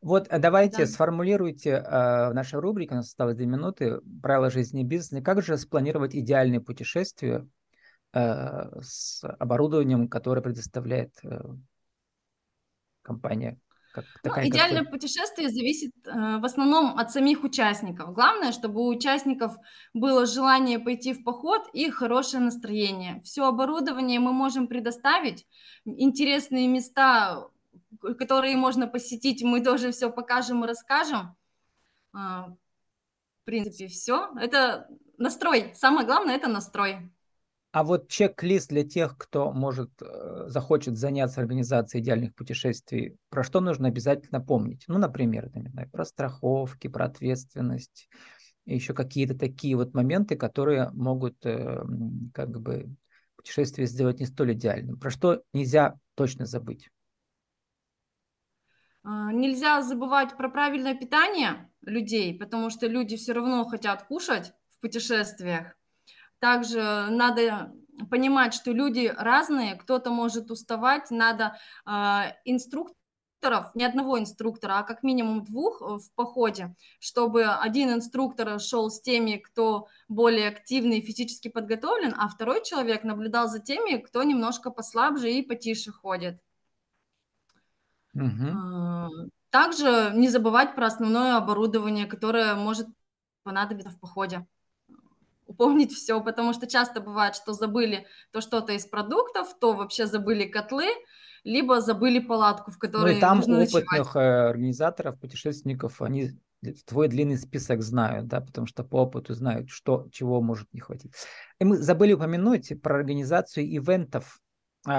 Вот 0.00 0.26
э, 0.28 0.38
давайте 0.38 0.78
да. 0.78 0.86
сформулируйте 0.86 1.70
э, 1.70 2.32
наша 2.32 2.60
рубрика, 2.60 2.94
у 2.94 2.96
нас 2.96 3.06
осталось 3.06 3.36
две 3.36 3.46
минуты, 3.46 4.00
правила 4.20 4.50
жизни 4.50 4.82
и 4.82 4.84
бизнеса. 4.84 5.24
Как 5.24 5.42
же 5.42 5.56
спланировать 5.56 6.14
идеальное 6.14 6.60
путешествие 6.60 7.48
э, 8.12 8.80
с 8.80 9.24
оборудованием, 9.38 10.08
которое 10.08 10.42
предоставляет 10.42 11.14
э, 11.22 11.40
компания 13.02 13.58
как, 13.92 14.04
ну, 14.24 14.30
идеальное 14.48 14.82
как 14.82 14.90
путешествие 14.90 15.48
зависит 15.50 15.92
э, 16.06 16.38
в 16.38 16.44
основном 16.44 16.98
от 16.98 17.12
самих 17.12 17.44
участников. 17.44 18.14
Главное, 18.14 18.52
чтобы 18.52 18.80
у 18.80 18.88
участников 18.88 19.54
было 19.94 20.26
желание 20.26 20.78
пойти 20.78 21.12
в 21.12 21.22
поход 21.22 21.68
и 21.72 21.90
хорошее 21.90 22.42
настроение. 22.42 23.20
Все 23.22 23.46
оборудование 23.46 24.18
мы 24.18 24.32
можем 24.32 24.66
предоставить, 24.66 25.46
интересные 25.84 26.68
места, 26.68 27.48
которые 28.18 28.56
можно 28.56 28.86
посетить, 28.86 29.42
мы 29.42 29.62
тоже 29.62 29.92
все 29.92 30.10
покажем 30.10 30.64
и 30.64 30.66
расскажем. 30.66 31.36
Э, 32.14 32.46
в 33.42 33.44
принципе, 33.44 33.88
все. 33.88 34.30
Это 34.40 34.88
настрой. 35.18 35.72
Самое 35.74 36.06
главное– 36.06 36.34
это 36.36 36.48
настрой. 36.48 37.11
А 37.72 37.84
вот 37.84 38.08
чек-лист 38.08 38.68
для 38.68 38.84
тех, 38.84 39.16
кто 39.16 39.50
может, 39.50 39.90
э, 40.02 40.44
захочет 40.48 40.98
заняться 40.98 41.40
организацией 41.40 42.02
идеальных 42.02 42.34
путешествий, 42.34 43.16
про 43.30 43.42
что 43.42 43.60
нужно 43.60 43.88
обязательно 43.88 44.42
помнить? 44.42 44.84
Ну, 44.88 44.98
например, 44.98 45.50
знаю, 45.72 45.88
про 45.90 46.04
страховки, 46.04 46.88
про 46.88 47.06
ответственность, 47.06 48.10
еще 48.66 48.92
какие-то 48.92 49.34
такие 49.38 49.74
вот 49.74 49.94
моменты, 49.94 50.36
которые 50.36 50.90
могут 50.90 51.46
э, 51.46 51.82
как 52.34 52.60
бы 52.60 52.94
путешествие 53.36 53.86
сделать 53.86 54.20
не 54.20 54.26
столь 54.26 54.52
идеальным. 54.52 54.98
Про 54.98 55.08
что 55.08 55.42
нельзя 55.54 55.94
точно 56.14 56.44
забыть? 56.44 56.90
А, 59.02 59.32
нельзя 59.32 59.80
забывать 59.80 60.36
про 60.36 60.50
правильное 60.50 60.94
питание 60.94 61.70
людей, 61.80 62.38
потому 62.38 62.68
что 62.68 62.86
люди 62.86 63.16
все 63.16 63.32
равно 63.32 63.64
хотят 63.64 64.04
кушать 64.04 64.52
в 64.68 64.80
путешествиях. 64.80 65.74
Также 66.42 67.06
надо 67.08 67.72
понимать, 68.10 68.52
что 68.52 68.72
люди 68.72 69.14
разные, 69.16 69.76
кто-то 69.76 70.10
может 70.10 70.50
уставать, 70.50 71.12
надо 71.12 71.56
э, 71.86 71.90
инструкторов, 72.44 73.72
не 73.76 73.84
одного 73.84 74.18
инструктора, 74.18 74.80
а 74.80 74.82
как 74.82 75.04
минимум 75.04 75.44
двух 75.44 75.80
в 75.80 76.12
походе, 76.16 76.74
чтобы 76.98 77.44
один 77.44 77.92
инструктор 77.92 78.58
шел 78.58 78.90
с 78.90 79.00
теми, 79.00 79.36
кто 79.36 79.86
более 80.08 80.48
активный 80.48 80.98
и 80.98 81.06
физически 81.06 81.46
подготовлен, 81.46 82.12
а 82.18 82.26
второй 82.26 82.64
человек 82.64 83.04
наблюдал 83.04 83.46
за 83.46 83.60
теми, 83.60 83.98
кто 83.98 84.24
немножко 84.24 84.72
послабже 84.72 85.32
и 85.32 85.42
потише 85.42 85.92
ходит. 85.92 86.40
Угу. 88.14 89.30
Также 89.50 90.10
не 90.16 90.28
забывать 90.28 90.74
про 90.74 90.86
основное 90.86 91.36
оборудование, 91.36 92.06
которое 92.06 92.56
может 92.56 92.88
понадобиться 93.44 93.90
в 93.90 94.00
походе 94.00 94.44
упомнить 95.52 95.92
все, 95.92 96.20
потому 96.20 96.52
что 96.52 96.66
часто 96.66 97.00
бывает, 97.00 97.34
что 97.36 97.52
забыли 97.52 98.06
то 98.30 98.40
что-то 98.40 98.72
из 98.72 98.86
продуктов, 98.86 99.54
то 99.60 99.72
вообще 99.72 100.06
забыли 100.06 100.44
котлы, 100.44 100.86
либо 101.44 101.80
забыли 101.80 102.18
палатку, 102.18 102.70
в 102.70 102.78
которой 102.78 103.12
ну, 103.12 103.18
и 103.18 103.20
там 103.20 103.38
нужно 103.38 103.58
опытных 103.58 103.84
ночевать. 103.90 104.16
Э, 104.16 104.48
организаторов, 104.50 105.18
путешественников, 105.18 106.00
они 106.00 106.32
твой 106.86 107.08
длинный 107.08 107.38
список 107.38 107.82
знают, 107.82 108.28
да, 108.28 108.40
потому 108.40 108.66
что 108.66 108.84
по 108.84 109.02
опыту 109.02 109.34
знают, 109.34 109.68
что, 109.68 110.06
чего 110.12 110.40
может 110.40 110.72
не 110.72 110.80
хватить. 110.80 111.12
И 111.58 111.64
мы 111.64 111.76
забыли 111.76 112.12
упомянуть 112.12 112.72
про 112.80 112.96
организацию 112.96 113.66
ивентов, 113.66 114.40
э, 114.86 114.90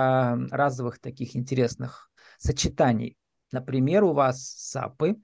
разовых 0.51 0.99
таких 0.99 1.35
интересных 1.35 2.11
сочетаний. 2.37 3.17
Например, 3.51 4.03
у 4.03 4.13
вас 4.13 4.43
сапы, 4.43 5.15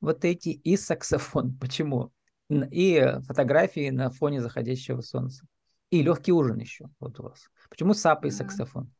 вот 0.00 0.24
эти, 0.24 0.50
и 0.50 0.76
саксофон. 0.76 1.58
Почему? 1.58 2.12
И 2.48 3.18
фотографии 3.26 3.90
на 3.90 4.10
фоне 4.10 4.40
заходящего 4.40 5.00
солнца. 5.00 5.46
И 5.90 6.02
легкий 6.02 6.32
ужин 6.32 6.58
еще 6.58 6.86
вот 7.00 7.18
у 7.20 7.24
вас. 7.24 7.48
Почему 7.70 7.94
сапа 7.94 8.26
и 8.26 8.30
саксофон? 8.30 8.92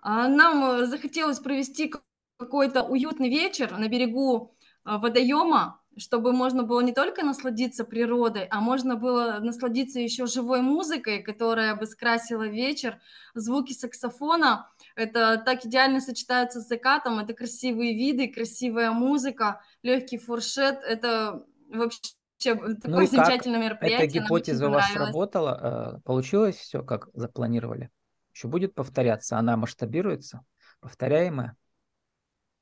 А, 0.00 0.28
нам 0.28 0.64
э, 0.64 0.86
захотелось 0.86 1.40
провести 1.40 1.92
какой-то 2.38 2.82
уютный 2.84 3.28
вечер 3.28 3.76
на 3.76 3.88
берегу 3.88 4.54
э, 4.84 4.96
водоема, 4.96 5.80
чтобы 5.96 6.32
можно 6.32 6.62
было 6.62 6.80
не 6.80 6.92
только 6.92 7.24
насладиться 7.24 7.84
природой, 7.84 8.44
а 8.44 8.60
можно 8.60 8.94
было 8.96 9.40
насладиться 9.40 9.98
еще 9.98 10.26
живой 10.26 10.62
музыкой, 10.62 11.22
которая 11.22 11.74
бы 11.74 11.86
скрасила 11.86 12.46
вечер. 12.46 13.00
Звуки 13.34 13.72
саксофона, 13.72 14.70
это 14.94 15.42
так 15.44 15.66
идеально 15.66 16.00
сочетаются 16.00 16.60
с 16.60 16.68
закатом, 16.68 17.18
это 17.18 17.34
красивые 17.34 17.94
виды, 17.94 18.28
красивая 18.28 18.92
музыка, 18.92 19.60
легкий 19.82 20.18
фуршет, 20.18 20.80
это 20.84 21.44
вообще 21.68 22.54
такое 22.54 22.76
ну 22.84 23.06
замечательное 23.06 23.60
мероприятие. 23.60 24.08
Эта 24.08 24.18
гипотеза 24.18 24.68
у 24.68 24.70
вас 24.70 24.90
сработала? 24.92 25.96
Э, 25.96 26.00
получилось 26.04 26.56
все, 26.56 26.82
как 26.82 27.08
запланировали? 27.14 27.90
Еще 28.32 28.48
будет 28.48 28.74
повторяться? 28.74 29.38
Она 29.38 29.56
масштабируется? 29.56 30.44
Повторяемая? 30.80 31.56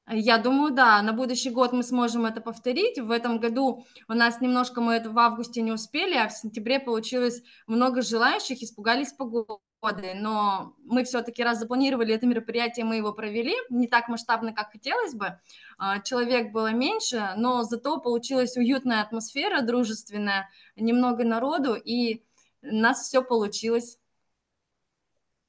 Я 0.08 0.38
думаю, 0.38 0.72
да, 0.72 1.02
на 1.02 1.12
будущий 1.12 1.50
год 1.50 1.72
мы 1.72 1.82
сможем 1.82 2.26
это 2.26 2.40
повторить. 2.40 2.98
В 2.98 3.10
этом 3.10 3.40
году 3.40 3.84
у 4.08 4.12
нас 4.12 4.40
немножко 4.40 4.80
мы 4.80 4.94
это 4.94 5.10
в 5.10 5.18
августе 5.18 5.62
не 5.62 5.72
успели, 5.72 6.14
а 6.16 6.28
в 6.28 6.32
сентябре 6.32 6.78
получилось 6.78 7.42
много 7.66 8.02
желающих, 8.02 8.62
испугались 8.62 9.12
погоды 9.12 9.54
годы, 9.86 10.14
но 10.14 10.74
мы 10.84 11.04
все-таки 11.04 11.42
раз 11.44 11.58
запланировали 11.58 12.14
это 12.14 12.26
мероприятие, 12.26 12.84
мы 12.84 12.96
его 12.96 13.12
провели, 13.12 13.54
не 13.70 13.86
так 13.86 14.08
масштабно, 14.08 14.52
как 14.52 14.72
хотелось 14.72 15.14
бы, 15.14 15.38
а, 15.78 16.00
человек 16.00 16.52
было 16.52 16.72
меньше, 16.72 17.30
но 17.36 17.62
зато 17.62 18.00
получилась 18.00 18.56
уютная 18.56 19.02
атмосфера, 19.02 19.62
дружественная, 19.62 20.48
немного 20.76 21.24
народу, 21.24 21.74
и 21.74 22.22
у 22.62 22.74
нас 22.74 23.02
все 23.02 23.22
получилось. 23.22 23.98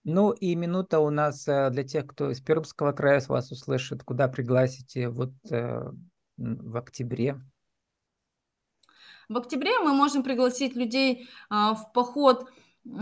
Ну 0.04 0.32
и 0.32 0.56
минута 0.56 1.00
у 1.00 1.10
нас 1.10 1.47
э, 1.47 1.69
для 1.69 1.84
тех, 1.84 2.08
кто 2.08 2.32
из 2.32 2.39
Пермского 2.39 2.93
края 2.93 3.21
вас 3.28 3.52
услышит, 3.52 4.04
куда 4.04 4.30
пригласите 4.30 5.10
вот 5.10 5.34
э, 5.52 5.91
в 6.38 6.78
октябре. 6.78 7.41
В 9.28 9.38
октябре 9.38 9.80
мы 9.80 9.93
можем 9.93 10.23
пригласить 10.23 10.78
людей 10.78 11.28
а, 11.50 11.73
в 11.73 11.91
поход 11.91 12.50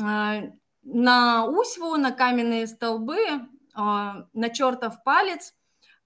а, 0.02 0.42
на 0.86 1.46
Усьву, 1.48 1.98
на 1.98 2.12
каменные 2.12 2.68
столбы, 2.68 3.18
а, 3.74 4.28
на 4.34 4.50
чертов 4.50 5.04
палец, 5.04 5.54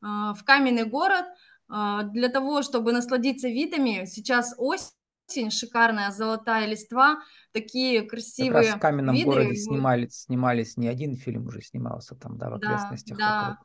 а, 0.02 0.34
в 0.34 0.44
каменный 0.44 0.86
город, 0.86 1.26
а, 1.68 2.04
для 2.04 2.30
того, 2.30 2.63
чтобы 2.63 2.94
насладиться 2.94 3.50
видами. 3.50 4.06
Сейчас 4.06 4.56
осень, 4.58 5.52
шикарная 5.52 6.10
золотая 6.12 6.65
листва, 6.65 7.20
такие 7.52 8.02
красивые 8.02 8.63
как 8.63 8.65
раз 8.72 8.76
в 8.76 8.80
каменном 8.80 9.15
виды. 9.15 9.30
городе 9.30 9.56
снимались, 9.56 10.22
снимались, 10.22 10.78
не 10.78 10.88
один 10.88 11.15
фильм 11.15 11.48
уже 11.48 11.62
снимался 11.62 12.15
там, 12.15 12.38
да, 12.38 12.50
в 12.50 12.54
окрестностях. 12.56 13.18
Да, 13.18 13.26
да. 13.26 13.60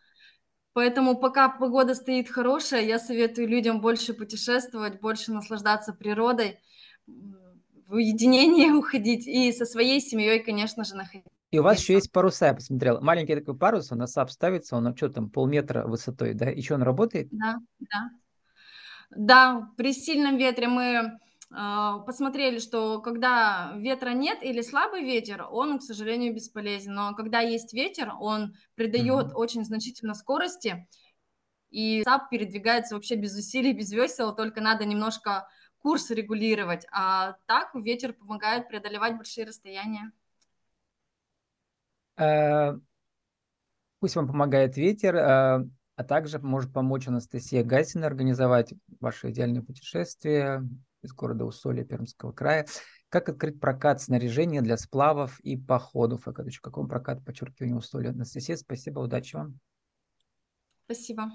Поэтому 0.74 1.16
пока 1.16 1.48
погода 1.48 1.94
стоит 1.94 2.28
хорошая, 2.28 2.82
я 2.82 2.98
советую 2.98 3.46
людям 3.46 3.80
больше 3.80 4.12
путешествовать, 4.12 5.00
больше 5.00 5.32
наслаждаться 5.32 5.92
природой 5.92 6.58
в 7.94 7.96
уединение 7.96 8.72
уходить 8.74 9.26
и 9.26 9.52
со 9.52 9.64
своей 9.64 10.00
семьей, 10.00 10.40
конечно 10.40 10.84
же, 10.84 10.96
находиться. 10.96 11.30
И 11.50 11.58
у 11.60 11.62
вас 11.62 11.78
еще 11.78 11.94
есть 11.94 12.10
паруса, 12.10 12.46
я 12.46 12.54
посмотрел. 12.54 13.00
Маленький 13.00 13.36
такой 13.36 13.56
парус, 13.56 13.92
он 13.92 13.98
на 13.98 14.08
SUP 14.08 14.30
ставится, 14.30 14.76
он 14.76 14.96
что 14.96 15.08
там, 15.08 15.30
полметра 15.30 15.86
высотой, 15.86 16.34
да? 16.34 16.50
Еще 16.50 16.74
он 16.74 16.82
работает? 16.82 17.28
Да, 17.30 17.58
да. 17.78 18.10
Да, 19.10 19.70
при 19.76 19.92
сильном 19.92 20.36
ветре 20.36 20.66
мы 20.66 20.82
э, 20.84 21.92
посмотрели, 22.04 22.58
что 22.58 23.00
когда 23.00 23.72
ветра 23.76 24.10
нет 24.10 24.38
или 24.42 24.62
слабый 24.62 25.04
ветер, 25.04 25.46
он, 25.48 25.78
к 25.78 25.82
сожалению, 25.82 26.34
бесполезен. 26.34 26.92
Но 26.92 27.14
когда 27.14 27.38
есть 27.38 27.72
ветер, 27.72 28.12
он 28.18 28.56
придает 28.74 29.26
mm-hmm. 29.26 29.34
очень 29.34 29.64
значительно 29.64 30.14
скорости, 30.14 30.88
и 31.70 32.02
SUP 32.04 32.30
передвигается 32.30 32.96
вообще 32.96 33.14
без 33.14 33.36
усилий, 33.38 33.72
без 33.78 33.92
весел, 33.92 34.34
только 34.34 34.60
надо 34.60 34.84
немножко 34.84 35.46
курс 35.84 36.10
регулировать, 36.10 36.86
а 36.90 37.36
так 37.44 37.74
ветер 37.74 38.14
помогает 38.14 38.68
преодолевать 38.68 39.18
большие 39.18 39.46
расстояния. 39.46 40.12
Э, 42.16 42.72
пусть 43.98 44.16
вам 44.16 44.26
помогает 44.26 44.78
ветер, 44.78 45.14
э, 45.14 45.68
а 45.96 46.04
также 46.04 46.38
может 46.38 46.72
помочь 46.72 47.06
Анастасия 47.06 47.62
Гайсина 47.62 48.06
организовать 48.06 48.72
ваше 48.98 49.30
идеальное 49.30 49.60
путешествие 49.60 50.66
из 51.02 51.12
города 51.12 51.44
Усолья 51.44 51.84
Пермского 51.84 52.32
края. 52.32 52.66
Как 53.10 53.28
открыть 53.28 53.60
прокат 53.60 54.00
снаряжения 54.00 54.62
для 54.62 54.78
сплавов 54.78 55.38
и 55.40 55.54
походов? 55.54 56.26
В 56.26 56.32
каком 56.62 56.88
прокат, 56.88 57.22
подчеркивание 57.22 57.76
условия? 57.76 58.08
Анастасия, 58.08 58.56
спасибо, 58.56 59.00
удачи 59.00 59.36
вам. 59.36 59.60
Спасибо. 60.86 61.30